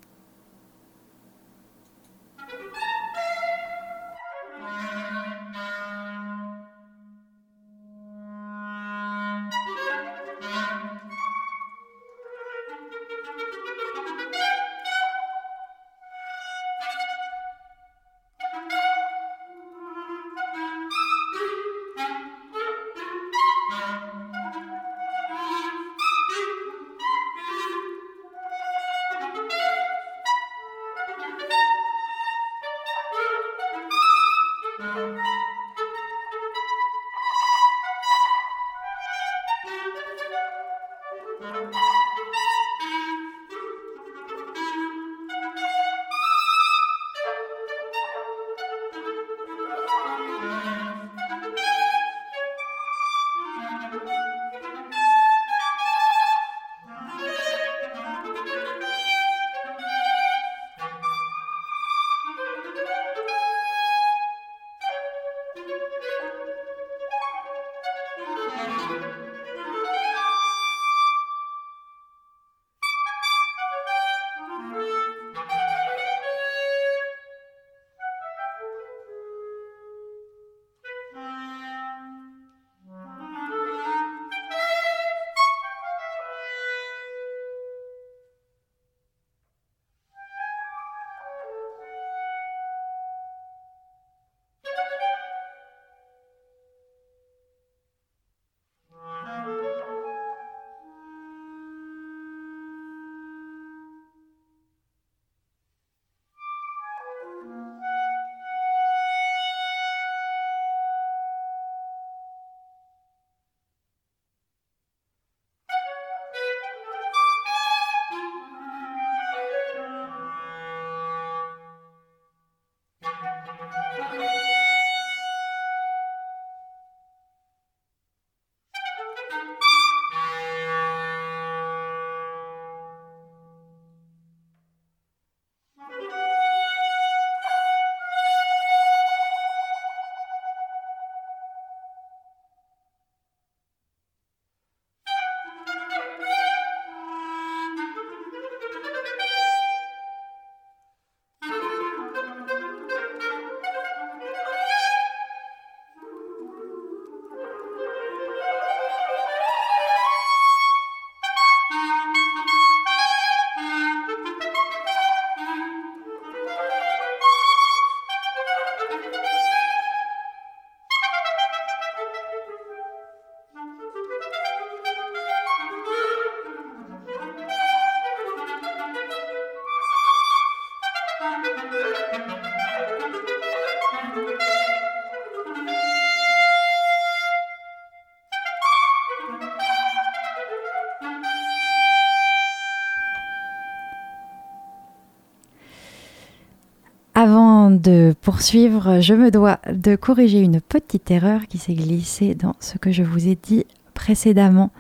De 197.79 198.15
poursuivre, 198.21 199.01
je 199.01 199.15
me 199.15 199.31
dois 199.31 199.59
de 199.73 199.97
corriger 199.97 200.41
une 200.41 200.61
petite 200.61 201.11
erreur 201.11 201.47
qui 201.49 201.59
s'est 201.59 201.75
glissée 201.75 202.35
dans 202.35 202.55
ce 202.61 202.79
que 202.79 202.93
je 202.93 203.03
vous 203.03 203.29
ai 203.29 203.39
dit 203.41 203.65
précédemment. 203.95 204.71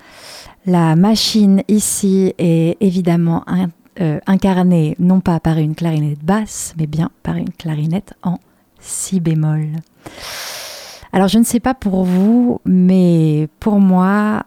La 0.66 0.96
machine 0.96 1.62
ici 1.68 2.34
est 2.38 2.76
évidemment 2.80 3.44
euh, 4.00 4.20
incarnée 4.26 4.96
non 4.98 5.20
pas 5.20 5.40
par 5.40 5.58
une 5.58 5.74
clarinette 5.74 6.22
basse, 6.22 6.74
mais 6.78 6.86
bien 6.86 7.10
par 7.22 7.36
une 7.36 7.50
clarinette 7.50 8.14
en 8.22 8.38
si 8.78 9.20
bémol. 9.20 9.68
Alors 11.12 11.28
je 11.28 11.38
ne 11.38 11.44
sais 11.44 11.60
pas 11.60 11.74
pour 11.74 12.04
vous, 12.04 12.60
mais 12.64 13.48
pour 13.60 13.80
moi, 13.80 14.44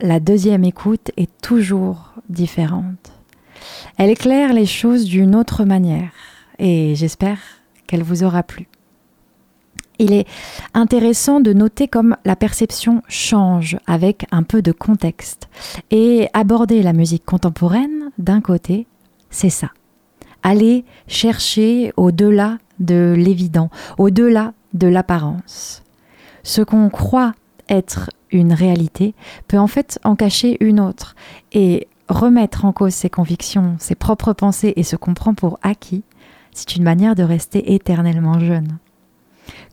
la 0.00 0.20
deuxième 0.20 0.64
écoute 0.64 1.10
est 1.16 1.30
toujours 1.42 2.12
différente. 2.28 3.12
Elle 3.98 4.10
éclaire 4.10 4.52
les 4.52 4.66
choses 4.66 5.04
d'une 5.04 5.34
autre 5.34 5.64
manière 5.64 6.12
et 6.58 6.94
j'espère 6.94 7.38
qu'elle 7.86 8.02
vous 8.02 8.24
aura 8.24 8.42
plu. 8.42 8.68
Il 9.98 10.12
est 10.12 10.26
intéressant 10.74 11.40
de 11.40 11.52
noter 11.52 11.88
comme 11.88 12.16
la 12.24 12.36
perception 12.36 13.02
change 13.08 13.78
avec 13.86 14.26
un 14.30 14.42
peu 14.42 14.60
de 14.60 14.72
contexte. 14.72 15.48
Et 15.90 16.28
aborder 16.34 16.82
la 16.82 16.92
musique 16.92 17.24
contemporaine, 17.24 18.10
d'un 18.18 18.40
côté, 18.40 18.86
c'est 19.30 19.50
ça. 19.50 19.70
Aller 20.42 20.84
chercher 21.08 21.92
au-delà 21.96 22.58
de 22.78 23.14
l'évident, 23.16 23.70
au-delà 23.96 24.52
de 24.74 24.86
l'apparence. 24.86 25.82
Ce 26.42 26.60
qu'on 26.60 26.90
croit 26.90 27.32
être 27.68 28.10
une 28.30 28.52
réalité 28.52 29.14
peut 29.48 29.58
en 29.58 29.66
fait 29.66 29.98
en 30.04 30.14
cacher 30.14 30.56
une 30.60 30.78
autre. 30.78 31.14
Et 31.52 31.88
remettre 32.08 32.64
en 32.64 32.72
cause 32.72 32.94
ses 32.94 33.10
convictions, 33.10 33.76
ses 33.78 33.94
propres 33.94 34.32
pensées 34.32 34.74
et 34.76 34.82
se 34.82 34.96
comprend 34.96 35.34
pour 35.34 35.58
acquis, 35.62 36.04
c'est 36.56 36.76
une 36.76 36.82
manière 36.82 37.14
de 37.14 37.22
rester 37.22 37.74
éternellement 37.74 38.40
jeune. 38.40 38.78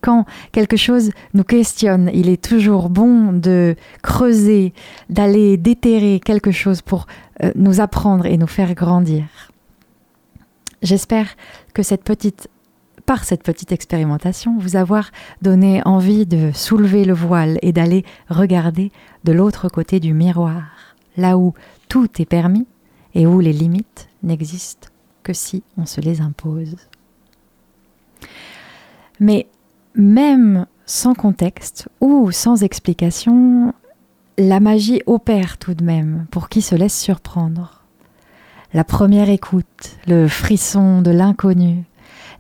Quand 0.02 0.26
quelque 0.52 0.78
chose 0.78 1.12
nous 1.34 1.44
questionne, 1.44 2.12
il 2.14 2.30
est 2.30 2.44
toujours 2.44 2.90
bon 2.90 3.32
de 3.32 3.76
creuser, 4.02 4.74
d'aller 5.10 5.58
déterrer 5.58 6.20
quelque 6.20 6.52
chose 6.52 6.82
pour 6.82 7.08
euh, 7.42 7.52
nous 7.56 7.80
apprendre 7.80 8.26
et 8.26 8.38
nous 8.38 8.48
faire 8.48 8.74
grandir. 8.76 9.24
J'espère 10.82 11.28
que 11.74 11.84
cette 11.84 12.04
petite 12.04 12.50
par 13.06 13.26
cette 13.26 13.44
petite 13.44 13.74
expérimentation, 13.74 14.58
vous 14.58 14.78
avoir 14.78 15.12
donné 15.42 15.82
envie 15.84 16.26
de 16.26 16.52
soulever 16.54 17.04
le 17.04 17.14
voile 17.14 17.60
et 17.62 17.74
d'aller 17.74 18.06
regarder 18.30 18.94
de 19.26 19.34
l'autre 19.34 19.68
côté 19.68 20.00
du 20.00 20.14
miroir, 20.14 20.64
là 21.18 21.38
où 21.38 21.54
tout 21.90 22.08
est 22.22 22.26
permis 22.26 22.66
et 23.14 23.28
où 23.28 23.42
les 23.42 23.52
limites 23.52 24.08
n'existent 24.24 24.93
que 25.24 25.34
si 25.34 25.64
on 25.78 25.86
se 25.86 26.02
les 26.02 26.22
impose. 26.22 26.76
Mais 29.20 29.48
même 29.96 30.66
sans 30.86 31.14
contexte 31.14 31.90
ou 32.02 32.32
sans 32.32 32.64
explication, 32.64 33.74
la 34.38 34.60
magie 34.60 35.02
opère 35.06 35.58
tout 35.58 35.74
de 35.74 35.84
même 35.84 36.26
pour 36.32 36.50
qui 36.50 36.62
se 36.62 36.76
laisse 36.76 37.00
surprendre. 37.00 37.84
La 38.74 38.84
première 38.84 39.30
écoute, 39.30 39.98
le 40.08 40.28
frisson 40.28 41.02
de 41.02 41.12
l'inconnu, 41.12 41.84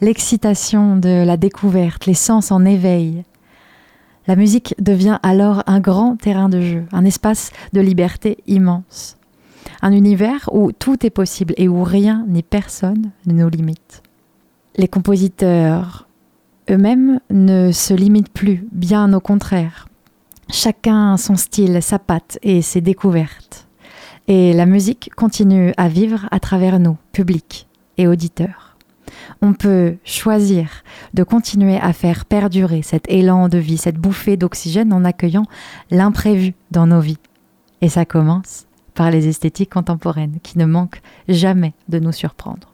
l'excitation 0.01 0.97
de 0.97 1.23
la 1.23 1.38
découverte, 1.38 2.07
les 2.07 2.15
sens 2.15 2.51
en 2.51 2.65
éveil. 2.65 3.23
La 4.25 4.36
musique 4.36 4.73
devient 4.79 5.19
alors 5.21 5.61
un 5.67 5.79
grand 5.79 6.15
terrain 6.15 6.49
de 6.49 6.59
jeu, 6.59 6.86
un 6.91 7.05
espace 7.05 7.51
de 7.73 7.81
liberté 7.81 8.38
immense, 8.47 9.17
un 9.84 9.91
univers 9.91 10.49
où 10.53 10.71
tout 10.71 11.05
est 11.05 11.09
possible 11.11 11.53
et 11.57 11.67
où 11.67 11.84
rien 11.84 12.25
ni 12.27 12.41
personne 12.41 13.11
ne 13.27 13.34
nous 13.34 13.49
limite. 13.49 14.01
Les 14.77 14.88
compositeurs 14.88 16.07
eux-mêmes 16.71 17.19
ne 17.29 17.73
se 17.73 17.93
limitent 17.93 18.31
plus, 18.31 18.65
bien 18.71 19.11
au 19.13 19.19
contraire. 19.19 19.89
Chacun 20.49 21.17
son 21.17 21.36
style, 21.36 21.84
sa 21.84 21.99
patte 21.99 22.39
et 22.43 22.61
ses 22.61 22.79
découvertes. 22.79 23.67
Et 24.29 24.53
la 24.53 24.65
musique 24.65 25.11
continue 25.17 25.73
à 25.75 25.89
vivre 25.89 26.29
à 26.31 26.39
travers 26.39 26.79
nous, 26.79 26.97
public 27.11 27.67
et 27.97 28.07
auditeurs. 28.07 28.77
On 29.41 29.51
peut 29.51 29.97
choisir 30.05 30.69
de 31.13 31.23
continuer 31.23 31.77
à 31.77 31.91
faire 31.91 32.23
perdurer 32.23 32.84
cet 32.84 33.03
élan 33.09 33.49
de 33.49 33.57
vie, 33.57 33.77
cette 33.77 33.97
bouffée 33.97 34.38
d'oxygène 34.38 34.93
en 34.93 35.03
accueillant 35.03 35.45
l'imprévu 35.91 36.53
dans 36.71 36.88
nos 36.88 37.01
vies. 37.01 37.19
Et 37.81 37.89
ça 37.89 38.05
commence 38.05 38.65
par 38.94 39.12
les 39.12 39.28
esthétiques 39.28 39.72
contemporaines 39.72 40.39
qui 40.44 40.58
ne 40.58 40.66
manquent 40.66 41.02
jamais 41.28 41.74
de 41.89 42.00
nous 42.00 42.12
surprendre. 42.12 42.74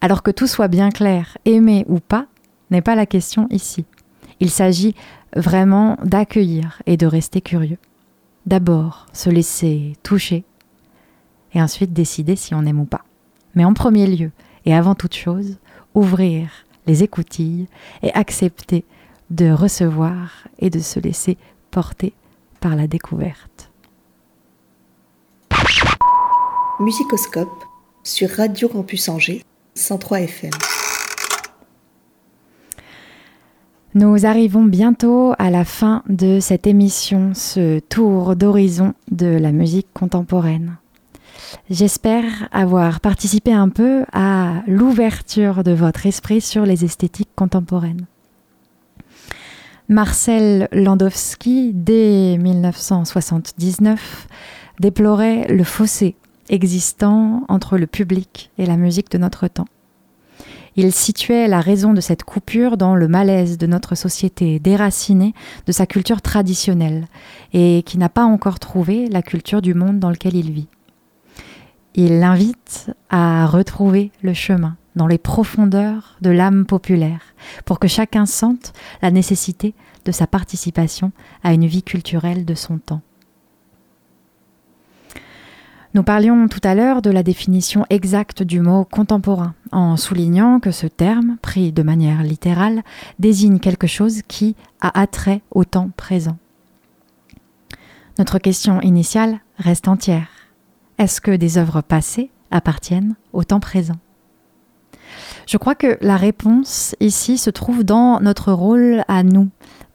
Alors 0.00 0.22
que 0.22 0.30
tout 0.30 0.46
soit 0.46 0.68
bien 0.68 0.90
clair, 0.90 1.36
aimé 1.44 1.84
ou 1.88 2.00
pas, 2.00 2.26
n'est 2.70 2.82
pas 2.82 2.94
la 2.94 3.06
question 3.06 3.46
ici. 3.50 3.84
Il 4.38 4.50
s'agit 4.50 4.94
vraiment 5.36 5.98
d'accueillir 6.02 6.82
et 6.86 6.96
de 6.96 7.06
rester 7.06 7.40
curieux. 7.40 7.78
D'abord, 8.46 9.06
se 9.12 9.28
laisser 9.28 9.96
toucher 10.02 10.44
et 11.52 11.60
ensuite 11.60 11.92
décider 11.92 12.36
si 12.36 12.54
on 12.54 12.64
aime 12.64 12.80
ou 12.80 12.86
pas. 12.86 13.04
Mais 13.54 13.64
en 13.64 13.74
premier 13.74 14.06
lieu, 14.06 14.30
et 14.64 14.74
avant 14.74 14.94
toute 14.94 15.14
chose, 15.14 15.58
ouvrir 15.94 16.50
les 16.86 17.02
écoutilles 17.02 17.66
et 18.02 18.12
accepter 18.14 18.84
de 19.30 19.50
recevoir 19.50 20.48
et 20.58 20.70
de 20.70 20.78
se 20.78 21.00
laisser 21.00 21.36
porter 21.70 22.14
par 22.60 22.76
la 22.76 22.86
découverte. 22.86 23.69
Musicoscope 26.80 27.62
sur 28.04 28.30
Radio 28.30 28.66
Campus 28.66 29.10
Angers 29.10 29.44
103 29.74 30.22
FM. 30.22 30.50
Nous 33.92 34.24
arrivons 34.24 34.64
bientôt 34.64 35.34
à 35.38 35.50
la 35.50 35.66
fin 35.66 36.02
de 36.08 36.40
cette 36.40 36.66
émission, 36.66 37.32
ce 37.34 37.80
tour 37.80 38.34
d'horizon 38.34 38.94
de 39.10 39.26
la 39.26 39.52
musique 39.52 39.88
contemporaine. 39.92 40.78
J'espère 41.68 42.48
avoir 42.50 43.00
participé 43.00 43.52
un 43.52 43.68
peu 43.68 44.06
à 44.14 44.62
l'ouverture 44.66 45.62
de 45.62 45.72
votre 45.72 46.06
esprit 46.06 46.40
sur 46.40 46.64
les 46.64 46.86
esthétiques 46.86 47.34
contemporaines. 47.36 48.06
Marcel 49.90 50.66
Landowski, 50.72 51.72
dès 51.74 52.38
1979, 52.38 54.28
déplorait 54.78 55.46
le 55.48 55.64
fossé 55.64 56.16
existant 56.50 57.44
entre 57.48 57.78
le 57.78 57.86
public 57.86 58.50
et 58.58 58.66
la 58.66 58.76
musique 58.76 59.10
de 59.10 59.18
notre 59.18 59.48
temps. 59.48 59.68
Il 60.76 60.92
situait 60.92 61.48
la 61.48 61.60
raison 61.60 61.92
de 61.94 62.00
cette 62.00 62.22
coupure 62.22 62.76
dans 62.76 62.94
le 62.94 63.08
malaise 63.08 63.58
de 63.58 63.66
notre 63.66 63.94
société, 63.94 64.60
déracinée 64.60 65.34
de 65.66 65.72
sa 65.72 65.86
culture 65.86 66.22
traditionnelle, 66.22 67.06
et 67.52 67.82
qui 67.84 67.98
n'a 67.98 68.08
pas 68.08 68.24
encore 68.24 68.60
trouvé 68.60 69.08
la 69.08 69.22
culture 69.22 69.62
du 69.62 69.74
monde 69.74 69.98
dans 69.98 70.10
lequel 70.10 70.36
il 70.36 70.52
vit. 70.52 70.68
Il 71.94 72.20
l'invite 72.20 72.92
à 73.08 73.46
retrouver 73.46 74.12
le 74.22 74.32
chemin 74.32 74.76
dans 74.94 75.08
les 75.08 75.18
profondeurs 75.18 76.16
de 76.20 76.30
l'âme 76.30 76.66
populaire, 76.66 77.34
pour 77.64 77.78
que 77.78 77.88
chacun 77.88 78.26
sente 78.26 78.72
la 79.02 79.10
nécessité 79.10 79.74
de 80.04 80.12
sa 80.12 80.26
participation 80.26 81.10
à 81.42 81.52
une 81.52 81.66
vie 81.66 81.82
culturelle 81.82 82.44
de 82.44 82.54
son 82.54 82.78
temps. 82.78 83.02
Nous 85.92 86.04
parlions 86.04 86.46
tout 86.46 86.60
à 86.62 86.76
l'heure 86.76 87.02
de 87.02 87.10
la 87.10 87.24
définition 87.24 87.84
exacte 87.90 88.44
du 88.44 88.60
mot 88.60 88.84
contemporain, 88.84 89.54
en 89.72 89.96
soulignant 89.96 90.60
que 90.60 90.70
ce 90.70 90.86
terme, 90.86 91.36
pris 91.42 91.72
de 91.72 91.82
manière 91.82 92.22
littérale, 92.22 92.82
désigne 93.18 93.58
quelque 93.58 93.88
chose 93.88 94.22
qui 94.28 94.54
a 94.80 95.00
attrait 95.00 95.42
au 95.50 95.64
temps 95.64 95.90
présent. 95.96 96.38
Notre 98.18 98.38
question 98.38 98.80
initiale 98.82 99.40
reste 99.58 99.88
entière. 99.88 100.28
Est-ce 100.98 101.20
que 101.20 101.32
des 101.32 101.58
œuvres 101.58 101.80
passées 101.80 102.30
appartiennent 102.52 103.16
au 103.32 103.42
temps 103.42 103.58
présent? 103.58 103.96
Je 105.48 105.56
crois 105.56 105.74
que 105.74 105.98
la 106.00 106.16
réponse 106.16 106.94
ici 107.00 107.36
se 107.36 107.50
trouve 107.50 107.82
dans 107.82 108.20
notre 108.20 108.52
rôle 108.52 109.02
à 109.08 109.24
nous, 109.24 109.48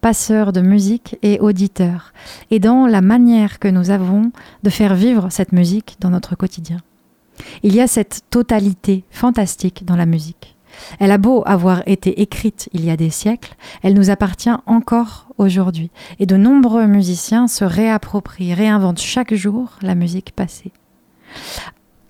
passeurs 0.05 0.53
de 0.53 0.61
musique 0.61 1.17
et 1.23 1.39
auditeurs, 1.39 2.13
et 2.51 2.59
dans 2.59 2.85
la 2.85 3.01
manière 3.01 3.57
que 3.57 3.67
nous 3.67 3.89
avons 3.89 4.31
de 4.61 4.69
faire 4.69 4.93
vivre 4.93 5.31
cette 5.31 5.51
musique 5.51 5.97
dans 5.99 6.11
notre 6.11 6.35
quotidien. 6.35 6.77
Il 7.63 7.73
y 7.73 7.81
a 7.81 7.87
cette 7.87 8.21
totalité 8.29 9.03
fantastique 9.09 9.83
dans 9.83 9.95
la 9.95 10.05
musique. 10.05 10.55
Elle 10.99 11.09
a 11.09 11.17
beau 11.17 11.41
avoir 11.47 11.81
été 11.87 12.21
écrite 12.21 12.69
il 12.71 12.85
y 12.85 12.91
a 12.91 12.97
des 12.97 13.09
siècles, 13.09 13.55
elle 13.81 13.95
nous 13.95 14.11
appartient 14.11 14.55
encore 14.67 15.25
aujourd'hui, 15.39 15.89
et 16.19 16.27
de 16.27 16.37
nombreux 16.37 16.85
musiciens 16.85 17.47
se 17.47 17.65
réapproprient, 17.65 18.53
réinventent 18.53 19.01
chaque 19.01 19.33
jour 19.33 19.71
la 19.81 19.95
musique 19.95 20.35
passée. 20.35 20.71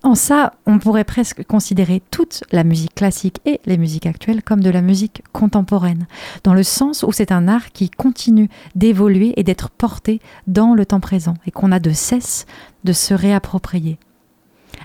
En 0.06 0.14
ça, 0.14 0.52
on 0.66 0.78
pourrait 0.78 1.02
presque 1.02 1.44
considérer 1.44 2.00
toute 2.12 2.44
la 2.52 2.62
musique 2.62 2.94
classique 2.94 3.40
et 3.44 3.60
les 3.66 3.76
musiques 3.76 4.06
actuelles 4.06 4.44
comme 4.44 4.62
de 4.62 4.70
la 4.70 4.80
musique 4.80 5.24
contemporaine, 5.32 6.06
dans 6.44 6.54
le 6.54 6.62
sens 6.62 7.02
où 7.02 7.10
c'est 7.10 7.32
un 7.32 7.48
art 7.48 7.72
qui 7.72 7.90
continue 7.90 8.48
d'évoluer 8.76 9.32
et 9.36 9.42
d'être 9.42 9.68
porté 9.68 10.20
dans 10.46 10.74
le 10.74 10.86
temps 10.86 11.00
présent, 11.00 11.34
et 11.44 11.50
qu'on 11.50 11.72
a 11.72 11.80
de 11.80 11.90
cesse 11.90 12.46
de 12.84 12.92
se 12.92 13.14
réapproprier. 13.14 13.98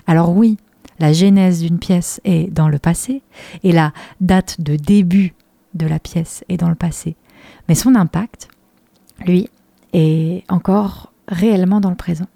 Alors 0.08 0.36
oui, 0.36 0.56
la 0.98 1.12
genèse 1.12 1.60
d'une 1.60 1.78
pièce 1.78 2.20
est 2.24 2.52
dans 2.52 2.68
le 2.68 2.80
passé, 2.80 3.22
et 3.62 3.70
la 3.70 3.92
date 4.20 4.60
de 4.60 4.74
début 4.74 5.34
de 5.74 5.86
la 5.86 6.00
pièce 6.00 6.42
est 6.48 6.56
dans 6.56 6.68
le 6.68 6.74
passé, 6.74 7.14
mais 7.68 7.76
son 7.76 7.94
impact, 7.94 8.48
lui, 9.24 9.48
est 9.92 10.42
encore 10.48 11.12
réellement 11.28 11.80
dans 11.80 11.90
le 11.90 11.94
présent. 11.94 12.26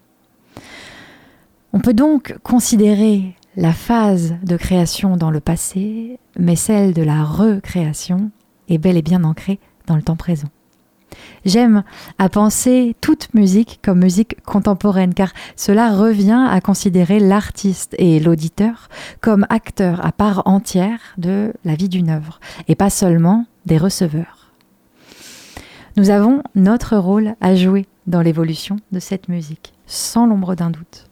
On 1.76 1.78
peut 1.78 1.92
donc 1.92 2.34
considérer 2.42 3.34
la 3.54 3.74
phase 3.74 4.36
de 4.42 4.56
création 4.56 5.18
dans 5.18 5.30
le 5.30 5.40
passé, 5.40 6.18
mais 6.38 6.56
celle 6.56 6.94
de 6.94 7.02
la 7.02 7.22
recréation 7.22 8.30
est 8.70 8.78
bel 8.78 8.96
et 8.96 9.02
bien 9.02 9.24
ancrée 9.24 9.60
dans 9.86 9.94
le 9.94 10.00
temps 10.00 10.16
présent. 10.16 10.48
J'aime 11.44 11.84
à 12.16 12.30
penser 12.30 12.96
toute 13.02 13.34
musique 13.34 13.80
comme 13.84 13.98
musique 13.98 14.42
contemporaine, 14.46 15.12
car 15.12 15.34
cela 15.54 15.94
revient 15.94 16.46
à 16.48 16.62
considérer 16.62 17.20
l'artiste 17.20 17.94
et 17.98 18.20
l'auditeur 18.20 18.88
comme 19.20 19.44
acteurs 19.50 20.02
à 20.02 20.12
part 20.12 20.44
entière 20.46 21.00
de 21.18 21.52
la 21.66 21.74
vie 21.74 21.90
d'une 21.90 22.08
œuvre, 22.08 22.40
et 22.68 22.74
pas 22.74 22.88
seulement 22.88 23.44
des 23.66 23.76
receveurs. 23.76 24.54
Nous 25.98 26.08
avons 26.08 26.42
notre 26.54 26.96
rôle 26.96 27.34
à 27.42 27.54
jouer 27.54 27.84
dans 28.06 28.22
l'évolution 28.22 28.76
de 28.92 28.98
cette 28.98 29.28
musique, 29.28 29.74
sans 29.84 30.24
l'ombre 30.24 30.54
d'un 30.54 30.70
doute. 30.70 31.05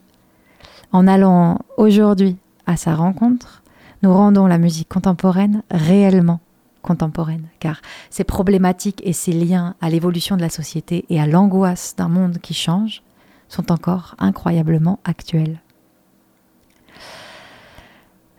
En 0.94 1.08
allant 1.08 1.58
aujourd'hui 1.76 2.36
à 2.66 2.76
sa 2.76 2.94
rencontre, 2.94 3.64
nous 4.04 4.14
rendons 4.14 4.46
la 4.46 4.58
musique 4.58 4.88
contemporaine 4.88 5.64
réellement 5.68 6.38
contemporaine, 6.82 7.48
car 7.58 7.82
ces 8.10 8.22
problématiques 8.22 9.02
et 9.04 9.12
ces 9.12 9.32
liens 9.32 9.74
à 9.80 9.90
l'évolution 9.90 10.36
de 10.36 10.40
la 10.40 10.48
société 10.48 11.04
et 11.10 11.20
à 11.20 11.26
l'angoisse 11.26 11.96
d'un 11.96 12.06
monde 12.06 12.38
qui 12.38 12.54
change 12.54 13.02
sont 13.48 13.72
encore 13.72 14.14
incroyablement 14.20 15.00
actuels. 15.04 15.60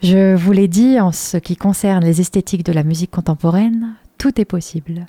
Je 0.01 0.33
vous 0.33 0.53
l'ai 0.53 0.69
dit, 0.69 0.97
en 1.01 1.11
ce 1.11 1.35
qui 1.35 1.57
concerne 1.57 2.05
les 2.05 2.21
esthétiques 2.21 2.65
de 2.65 2.71
la 2.71 2.83
musique 2.83 3.11
contemporaine, 3.11 3.95
tout 4.17 4.39
est 4.39 4.45
possible. 4.45 5.07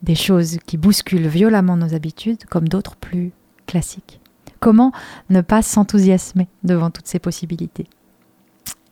Des 0.00 0.14
choses 0.14 0.56
qui 0.64 0.78
bousculent 0.78 1.28
violemment 1.28 1.76
nos 1.76 1.92
habitudes, 1.92 2.46
comme 2.46 2.68
d'autres 2.68 2.96
plus 2.96 3.32
classiques. 3.66 4.18
Comment 4.66 4.90
ne 5.30 5.42
pas 5.42 5.62
s'enthousiasmer 5.62 6.48
devant 6.64 6.90
toutes 6.90 7.06
ces 7.06 7.20
possibilités 7.20 7.86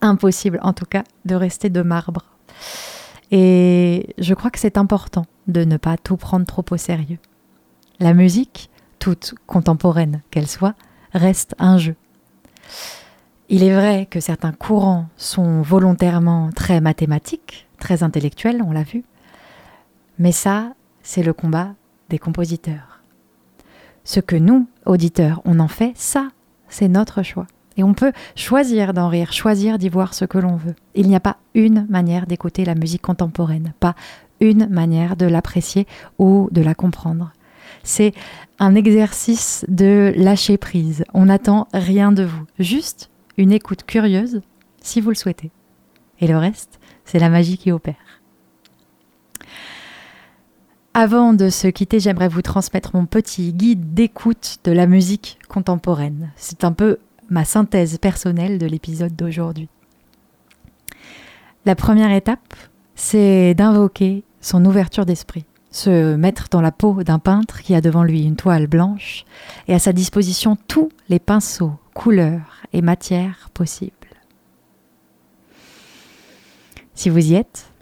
Impossible, 0.01 0.61
en 0.63 0.73
tout 0.73 0.85
cas, 0.85 1.03
de 1.25 1.35
rester 1.35 1.69
de 1.69 1.83
marbre. 1.83 2.27
Et 3.33 4.15
je 4.19 4.35
crois 4.35 4.53
que 4.53 4.61
c'est 4.61 4.79
important 4.79 5.27
de 5.49 5.65
ne 5.65 5.77
pas 5.77 5.97
tout 5.97 6.17
prendre 6.17 6.47
trop 6.47 6.65
au 6.71 6.77
sérieux. 6.77 7.19
La 7.99 8.15
musique, 8.15 8.71
toute 9.01 9.35
contemporaine 9.49 10.23
qu'elle 10.31 10.47
soit, 10.47 10.77
reste 11.13 11.57
un 11.59 11.77
jeu. 11.77 11.97
Il 13.49 13.65
est 13.65 13.75
vrai 13.75 14.07
que 14.07 14.21
certains 14.21 14.53
courants 14.53 15.09
sont 15.17 15.61
volontairement 15.61 16.51
très 16.55 16.81
mathématiques, 16.81 17.67
très 17.81 18.05
intellectuels, 18.05 18.63
on 18.65 18.71
l'a 18.71 18.85
vu, 18.85 19.03
mais 20.21 20.31
ça, 20.31 20.75
c'est 21.03 21.25
le 21.25 21.33
combat 21.33 21.75
des 22.11 22.21
compositeurs. 22.21 23.01
Ce 24.05 24.21
que 24.21 24.37
nous, 24.37 24.69
auditeurs, 24.87 25.41
on 25.45 25.61
en 25.61 25.69
fait, 25.69 25.93
ça, 25.95 26.29
c'est 26.69 26.89
notre 26.89 27.23
choix. 27.23 27.47
Et 27.77 27.83
on 27.83 27.95
peut 27.95 28.13
choisir 28.37 28.95
d'en 28.95 29.09
rire, 29.09 29.33
choisir 29.33 29.79
d'y 29.79 29.89
voir 29.89 30.15
ce 30.15 30.25
que 30.25 30.39
l'on 30.39 30.57
veut. 30.57 30.75
Il 30.95 31.09
n'y 31.09 31.17
a 31.17 31.21
pas 31.21 31.39
une 31.55 31.87
manière 31.89 32.27
d'écouter 32.27 32.65
la 32.65 32.75
musique 32.75 33.03
contemporaine, 33.03 33.73
pas 33.81 33.97
une 34.41 34.69
manière 34.69 35.17
de 35.17 35.27
l'apprécier 35.27 35.87
ou 36.19 36.49
de 36.53 36.63
la 36.63 36.75
comprendre. 36.75 37.33
C'est 37.83 38.13
un 38.59 38.75
exercice 38.75 39.65
de 39.69 40.13
lâcher 40.17 40.57
prise. 40.57 41.05
On 41.15 41.27
n'attend 41.27 41.69
rien 41.75 42.13
de 42.13 42.23
vous, 42.23 42.45
juste 42.59 43.11
une 43.37 43.53
écoute 43.53 43.85
curieuse 43.85 44.41
si 44.81 45.01
vous 45.01 45.11
le 45.11 45.17
souhaitez. 45.17 45.51
Et 46.21 46.27
le 46.27 46.39
reste, 46.39 46.79
c'est 47.05 47.19
la 47.19 47.29
magie 47.29 47.59
qui 47.59 47.73
opère. 47.73 48.04
Avant 50.97 51.33
de 51.33 51.49
se 51.49 51.67
quitter, 51.67 51.99
j'aimerais 51.99 52.29
vous 52.29 52.41
transmettre 52.41 52.95
mon 52.95 53.05
petit 53.05 53.53
guide 53.53 53.95
d'écoute 53.95 54.59
de 54.63 54.71
la 54.71 54.87
musique 54.87 55.41
contemporaine. 55.49 56.31
C'est 56.37 56.63
un 56.63 56.71
peu 56.71 56.99
ma 57.29 57.45
synthèse 57.45 57.99
personnelle 57.99 58.59
de 58.59 58.67
l'épisode 58.67 59.17
d'aujourd'hui. 59.17 59.69
La 61.67 61.75
première 61.75 62.13
étape, 62.13 62.55
c'est 62.95 63.55
d'invoquer 63.55 64.23
son 64.41 64.65
ouverture 64.65 65.05
d'esprit, 65.05 65.45
se 65.73 66.15
mettre 66.15 66.47
dans 66.49 66.61
la 66.61 66.71
peau 66.71 67.03
d'un 67.03 67.19
peintre 67.19 67.63
qui 67.63 67.75
a 67.75 67.81
devant 67.81 68.05
lui 68.05 68.23
une 68.23 68.37
toile 68.37 68.69
blanche 68.69 69.25
et 69.67 69.75
à 69.75 69.81
sa 69.81 69.93
disposition 69.93 70.57
tous 70.69 70.91
les 71.09 71.19
pinceaux, 71.19 71.73
couleurs 71.93 72.63
et 72.73 72.83
matières 72.83 73.51
possibles. 73.53 73.93
Si 76.95 77.09
vous 77.09 77.33
y 77.33 77.35
êtes, 77.35 77.74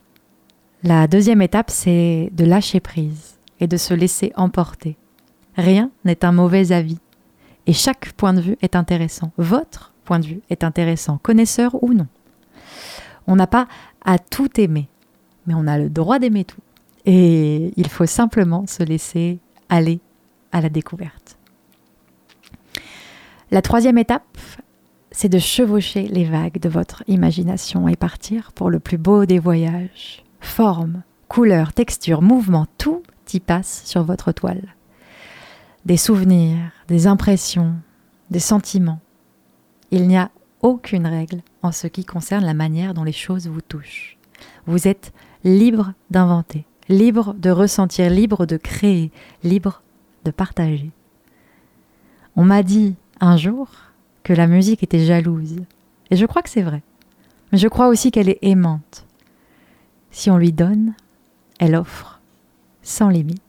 la 0.83 1.07
deuxième 1.07 1.43
étape, 1.43 1.70
c'est 1.70 2.30
de 2.33 2.45
lâcher 2.45 2.80
prise 2.80 3.39
et 3.61 3.66
de 3.66 3.76
se 3.76 3.95
laisser 3.95 4.33
emporter. 4.37 4.97
Rien 5.57 5.91
n'est 6.05 6.24
un 6.24 6.33
mauvais 6.33 6.72
avis. 6.72 6.99
Et 7.66 7.72
chaque 7.72 8.12
point 8.14 8.35
de 8.35 8.41
vue 8.41 8.57
est 8.62 8.74
intéressant. 8.74 9.30
Votre 9.37 9.93
point 10.05 10.18
de 10.18 10.26
vue 10.26 10.41
est 10.51 10.64
intéressant, 10.64 11.18
connaisseur 11.18 11.80
ou 11.83 11.95
non. 11.95 12.09
On 13.28 13.37
n'a 13.37 13.47
pas 13.47 13.68
à 14.05 14.18
tout 14.18 14.61
aimer, 14.61 14.89
mais 15.47 15.55
on 15.55 15.68
a 15.68 15.78
le 15.78 15.89
droit 15.89 16.18
d'aimer 16.18 16.45
tout. 16.45 16.61
Et 17.05 17.72
il 17.76 17.89
faut 17.89 18.07
simplement 18.07 18.66
se 18.66 18.83
laisser 18.83 19.39
aller 19.68 20.01
à 20.51 20.61
la 20.61 20.68
découverte. 20.68 21.39
La 23.53 23.62
troisième 23.62 23.99
étape, 23.99 24.39
c'est 25.12 25.28
de 25.28 25.39
chevaucher 25.39 26.09
les 26.09 26.24
vagues 26.24 26.59
de 26.59 26.68
votre 26.68 27.05
imagination 27.07 27.87
et 27.87 27.97
partir 27.97 28.53
pour 28.53 28.70
le 28.70 28.80
plus 28.80 28.99
beau 28.99 29.26
des 29.26 29.39
voyages. 29.39 30.24
Forme, 30.43 31.03
couleur, 31.28 31.72
texture, 31.72 32.20
mouvement, 32.20 32.66
tout 32.76 33.03
y 33.32 33.40
passe 33.40 33.82
sur 33.86 34.05
votre 34.05 34.32
toile 34.32 34.74
des 35.84 35.97
souvenirs, 35.97 36.70
des 36.88 37.07
impressions, 37.07 37.74
des 38.30 38.38
sentiments. 38.38 39.01
Il 39.90 40.07
n'y 40.07 40.16
a 40.16 40.30
aucune 40.61 41.07
règle 41.07 41.43
en 41.62 41.72
ce 41.72 41.86
qui 41.86 42.05
concerne 42.05 42.45
la 42.45 42.55
manière 42.55 42.95
dont 42.95 43.05
les 43.05 43.12
choses 43.12 43.49
vous 43.49 43.61
touchent. 43.61 44.16
Vous 44.66 44.86
êtes 44.86 45.12
libre 45.45 45.93
d'inventer, 46.11 46.64
libre 46.88 47.34
de 47.34 47.51
ressentir, 47.51 48.11
libre 48.11 48.47
de 48.47 48.57
créer, 48.57 49.11
libre 49.43 49.82
de 50.24 50.30
partager. 50.30 50.90
On 52.36 52.45
m'a 52.45 52.62
dit 52.62 52.95
un 53.20 53.36
jour 53.36 53.68
que 54.22 54.32
la 54.32 54.47
musique 54.47 54.82
était 54.82 55.05
jalouse, 55.05 55.57
et 56.11 56.16
je 56.16 56.26
crois 56.26 56.43
que 56.43 56.49
c'est 56.51 56.62
vrai. 56.62 56.82
Mais 57.51 57.59
je 57.59 57.68
crois 57.68 57.88
aussi 57.88 58.11
qu'elle 58.12 58.28
est 58.28 58.38
aimante. 58.43 59.05
Si 60.13 60.31
on 60.31 60.37
lui 60.37 60.53
donne, 60.53 60.95
elle 61.59 61.75
offre 61.75 62.21
sans 62.83 63.09
limite. 63.09 63.41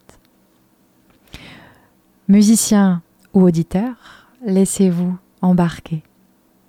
Musiciens 2.30 3.02
ou 3.34 3.42
auditeurs, 3.42 4.30
laissez-vous 4.46 5.16
embarquer. 5.42 6.04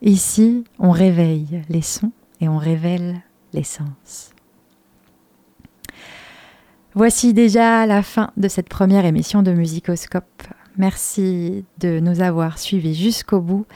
Ici, 0.02 0.64
on 0.78 0.90
réveille 0.90 1.62
les 1.68 1.80
sons 1.80 2.10
et 2.40 2.48
on 2.48 2.58
révèle 2.58 3.22
les 3.52 3.62
sens. 3.62 4.32
Voici 6.94 7.32
déjà 7.32 7.86
la 7.86 8.02
fin 8.02 8.30
de 8.36 8.48
cette 8.48 8.68
première 8.68 9.04
émission 9.04 9.42
de 9.42 9.52
Musicoscope. 9.52 10.42
Merci 10.76 11.64
de 11.78 12.00
nous 12.00 12.20
avoir 12.20 12.58
suivis 12.58 12.94
jusqu'au 12.94 13.40
bout 13.40 13.66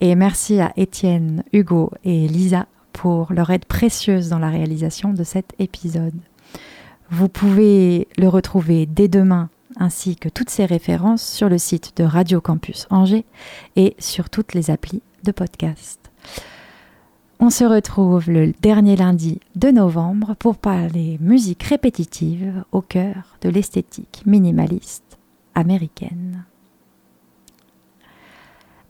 et 0.00 0.14
merci 0.14 0.60
à 0.60 0.72
Étienne, 0.76 1.44
Hugo 1.52 1.90
et 2.04 2.28
Lisa 2.28 2.66
pour 2.92 3.32
leur 3.32 3.50
aide 3.50 3.64
précieuse 3.64 4.28
dans 4.28 4.38
la 4.38 4.50
réalisation 4.50 5.12
de 5.12 5.24
cet 5.24 5.54
épisode. 5.58 6.14
Vous 7.10 7.28
pouvez 7.28 8.08
le 8.16 8.28
retrouver 8.28 8.86
dès 8.86 9.08
demain 9.08 9.50
ainsi 9.76 10.16
que 10.16 10.28
toutes 10.28 10.50
ces 10.50 10.64
références 10.64 11.22
sur 11.22 11.48
le 11.48 11.58
site 11.58 11.96
de 11.96 12.04
Radio 12.04 12.40
Campus 12.40 12.86
Angers 12.90 13.24
et 13.76 13.94
sur 13.98 14.30
toutes 14.30 14.54
les 14.54 14.70
applis 14.70 15.02
de 15.24 15.32
podcast. 15.32 16.10
On 17.40 17.50
se 17.50 17.64
retrouve 17.64 18.30
le 18.30 18.52
dernier 18.62 18.96
lundi 18.96 19.40
de 19.56 19.70
novembre 19.70 20.36
pour 20.38 20.56
parler 20.56 21.18
musique 21.20 21.64
répétitive 21.64 22.64
au 22.70 22.82
cœur 22.82 23.36
de 23.40 23.48
l'esthétique 23.48 24.22
minimaliste 24.26 25.18
américaine. 25.54 26.44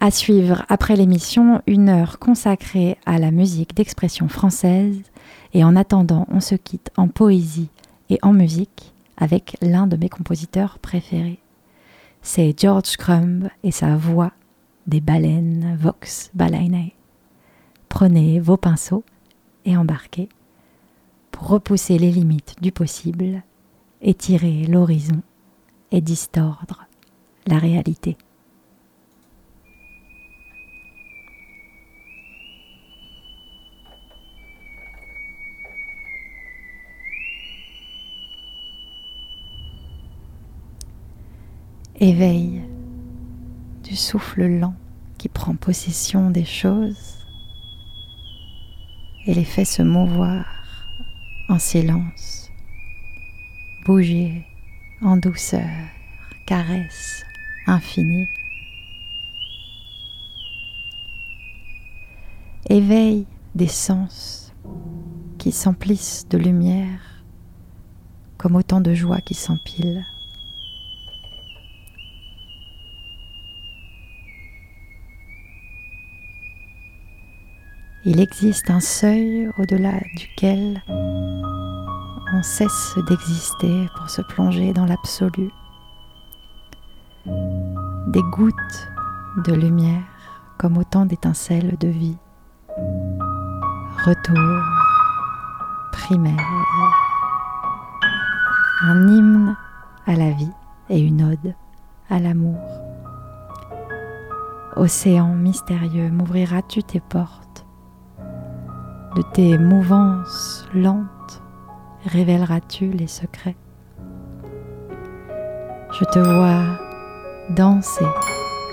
À 0.05 0.11
suivre 0.11 0.65
après 0.69 0.97
l'émission, 0.97 1.63
une 1.69 1.89
heure 1.89 2.19
consacrée 2.19 2.99
à 3.07 3.21
la 3.21 3.31
musique 3.31 3.77
d'expression 3.77 4.27
française. 4.27 5.01
Et 5.55 5.63
en 5.63 5.77
attendant, 5.77 6.27
on 6.29 6.41
se 6.41 6.57
quitte 6.57 6.91
en 6.97 7.07
poésie 7.07 7.69
et 8.11 8.19
en 8.23 8.33
musique 8.33 8.95
avec 9.17 9.57
l'un 9.63 9.87
de 9.87 9.97
mes 9.97 10.09
compositeurs 10.09 10.81
préférés. 10.81 11.39
C'est 12.21 12.53
George 12.59 12.97
Crumb 12.97 13.49
et 13.63 13.71
sa 13.71 13.95
voix 13.95 14.33
des 14.89 15.01
baleines 15.01 15.77
Vox 15.79 16.33
Balaenae. 16.35 16.95
Prenez 17.89 18.41
vos 18.41 18.57
pinceaux 18.57 19.05
et 19.65 19.77
embarquez 19.77 20.29
pour 21.31 21.47
repousser 21.47 21.97
les 21.97 22.11
limites 22.11 22.57
du 22.61 22.73
possible, 22.73 23.45
étirer 24.01 24.65
l'horizon 24.65 25.23
et 25.93 26.01
distordre 26.01 26.89
la 27.47 27.59
réalité. 27.59 28.17
Éveil 42.03 42.61
du 43.85 43.95
souffle 43.95 44.45
lent 44.45 44.75
qui 45.19 45.29
prend 45.29 45.55
possession 45.55 46.31
des 46.31 46.45
choses 46.45 47.19
et 49.25 49.35
les 49.35 49.45
fait 49.45 49.65
se 49.65 49.83
mouvoir 49.83 50.45
en 51.49 51.61
silence, 51.61 52.51
bouger 53.85 54.45
en 55.01 55.17
douceur, 55.17 55.71
caresse 56.45 57.25
infinie. 57.69 58.27
Éveil 62.69 63.27
des 63.55 63.69
sens 63.69 64.53
qui 65.39 65.53
s'emplissent 65.53 66.27
de 66.29 66.39
lumière 66.39 67.23
comme 68.39 68.57
autant 68.57 68.81
de 68.81 68.93
joie 68.93 69.21
qui 69.21 69.35
s'empilent. 69.35 70.05
Il 78.05 78.19
existe 78.19 78.69
un 78.69 78.81
seuil 78.81 79.49
au-delà 79.59 79.93
duquel 80.17 80.83
on 80.89 82.43
cesse 82.43 82.99
d'exister 83.09 83.89
pour 83.97 84.11
se 84.11 84.23
plonger 84.23 84.73
dans 84.73 84.87
l'absolu. 84.87 85.51
Des 88.09 88.23
gouttes 88.33 88.89
de 89.47 89.53
lumière 89.53 90.03
comme 90.59 90.79
autant 90.79 91.07
d'étincelles 91.07 91.77
de 91.79 91.87
vie. 91.87 92.17
Retour 94.05 94.63
primaire. 95.93 96.37
Un 98.83 99.07
hymne 99.07 99.57
à 100.07 100.17
la 100.17 100.33
vie 100.33 100.51
et 100.91 100.99
une 100.99 101.23
ode 101.23 101.55
à 102.11 102.19
l'amour. 102.19 102.59
Océan 104.75 105.35
mystérieux, 105.35 106.11
m'ouvriras-tu 106.11 106.83
tes 106.83 106.99
portes? 106.99 107.42
De 109.15 109.21
tes 109.21 109.59
mouvances 109.59 110.67
lentes 110.73 111.43
révéleras-tu 112.07 112.93
les 112.93 113.07
secrets? 113.07 113.57
Je 115.93 116.05
te 116.07 116.19
vois 116.19 116.79
danser 117.51 118.07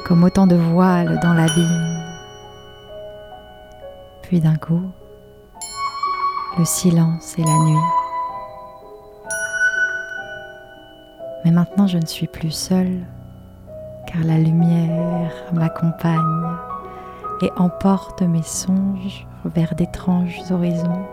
comme 0.07 0.23
autant 0.23 0.47
de 0.47 0.55
voiles 0.55 1.19
dans 1.21 1.33
l'abîme. 1.33 1.99
Puis 4.21 4.39
d'un 4.39 4.55
coup, 4.55 4.89
le 6.57 6.63
silence 6.63 7.37
et 7.37 7.43
la 7.43 7.59
nuit. 7.65 7.85
Mais 11.43 11.51
maintenant 11.51 11.87
je 11.87 11.97
ne 11.97 12.05
suis 12.05 12.27
plus 12.27 12.51
seule, 12.51 13.05
car 14.07 14.23
la 14.23 14.37
lumière 14.37 15.33
m'accompagne 15.51 16.47
et 17.41 17.51
emporte 17.57 18.21
mes 18.21 18.43
songes 18.43 19.27
vers 19.45 19.75
d'étranges 19.75 20.39
horizons, 20.51 21.05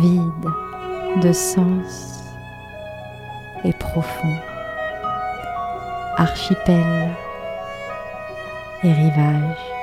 vides 0.00 1.22
de 1.22 1.32
sens 1.32 2.22
et 3.64 3.72
profonds, 3.72 4.40
archipels 6.16 7.10
et 8.84 8.92
rivages. 8.92 9.75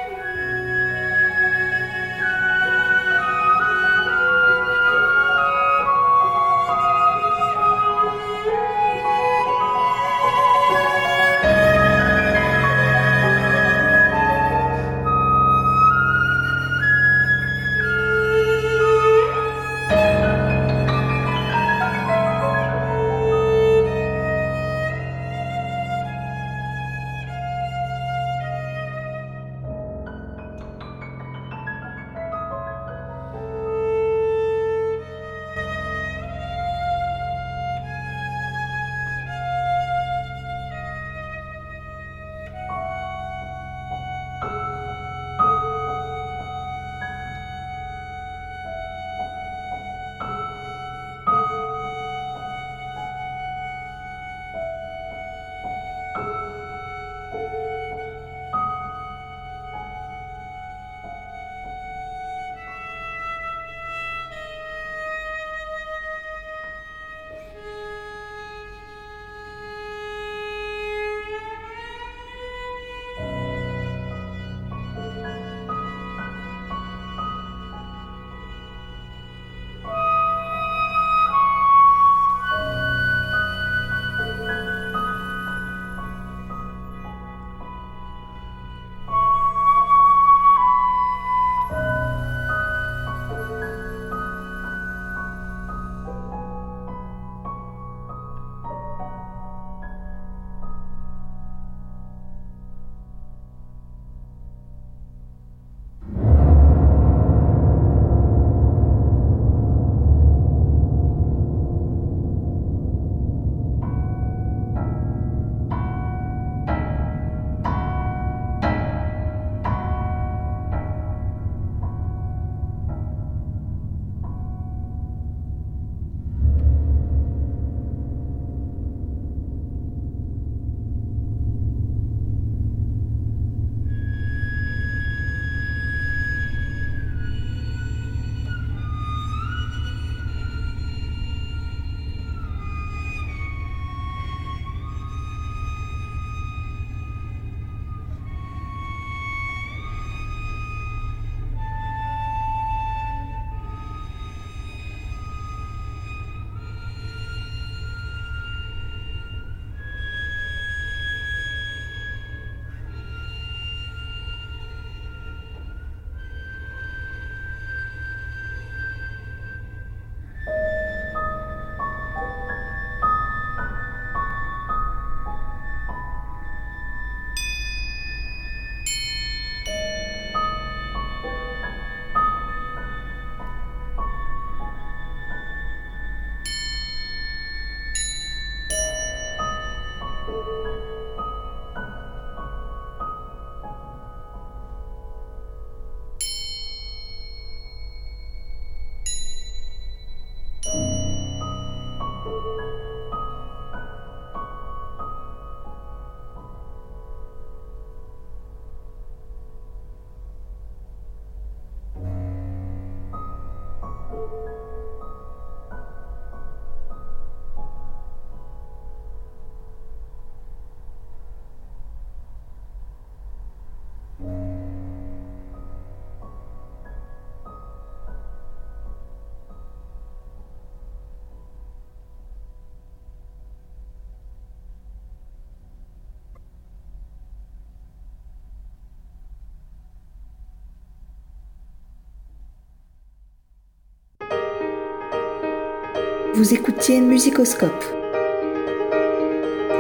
Vous 246.36 246.52
écoutiez 246.52 247.00
Musicoscope. 247.00 247.86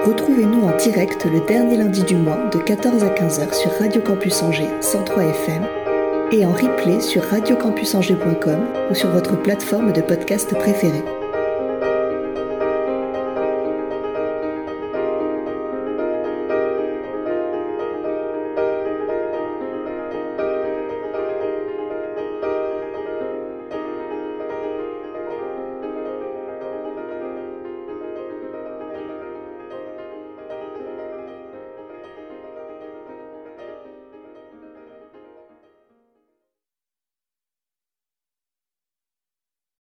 Retrouvez-nous 0.05 0.61
en 0.61 0.77
direct 0.77 1.25
le 1.25 1.39
dernier 1.47 1.77
lundi 1.77 2.03
du 2.03 2.15
mois 2.15 2.47
de 2.51 2.59
14 2.59 3.03
à 3.03 3.09
15h 3.09 3.55
sur 3.55 3.71
Radio 3.79 3.99
Campus 4.01 4.43
Angers 4.43 4.69
103 4.79 5.23
FM 5.23 5.63
et 6.31 6.45
en 6.45 6.51
replay 6.51 7.01
sur 7.01 7.23
radiocampusangers.com 7.23 8.67
ou 8.91 8.93
sur 8.93 9.09
votre 9.09 9.41
plateforme 9.41 9.93
de 9.93 10.01
podcast 10.01 10.53
préférée. 10.53 11.03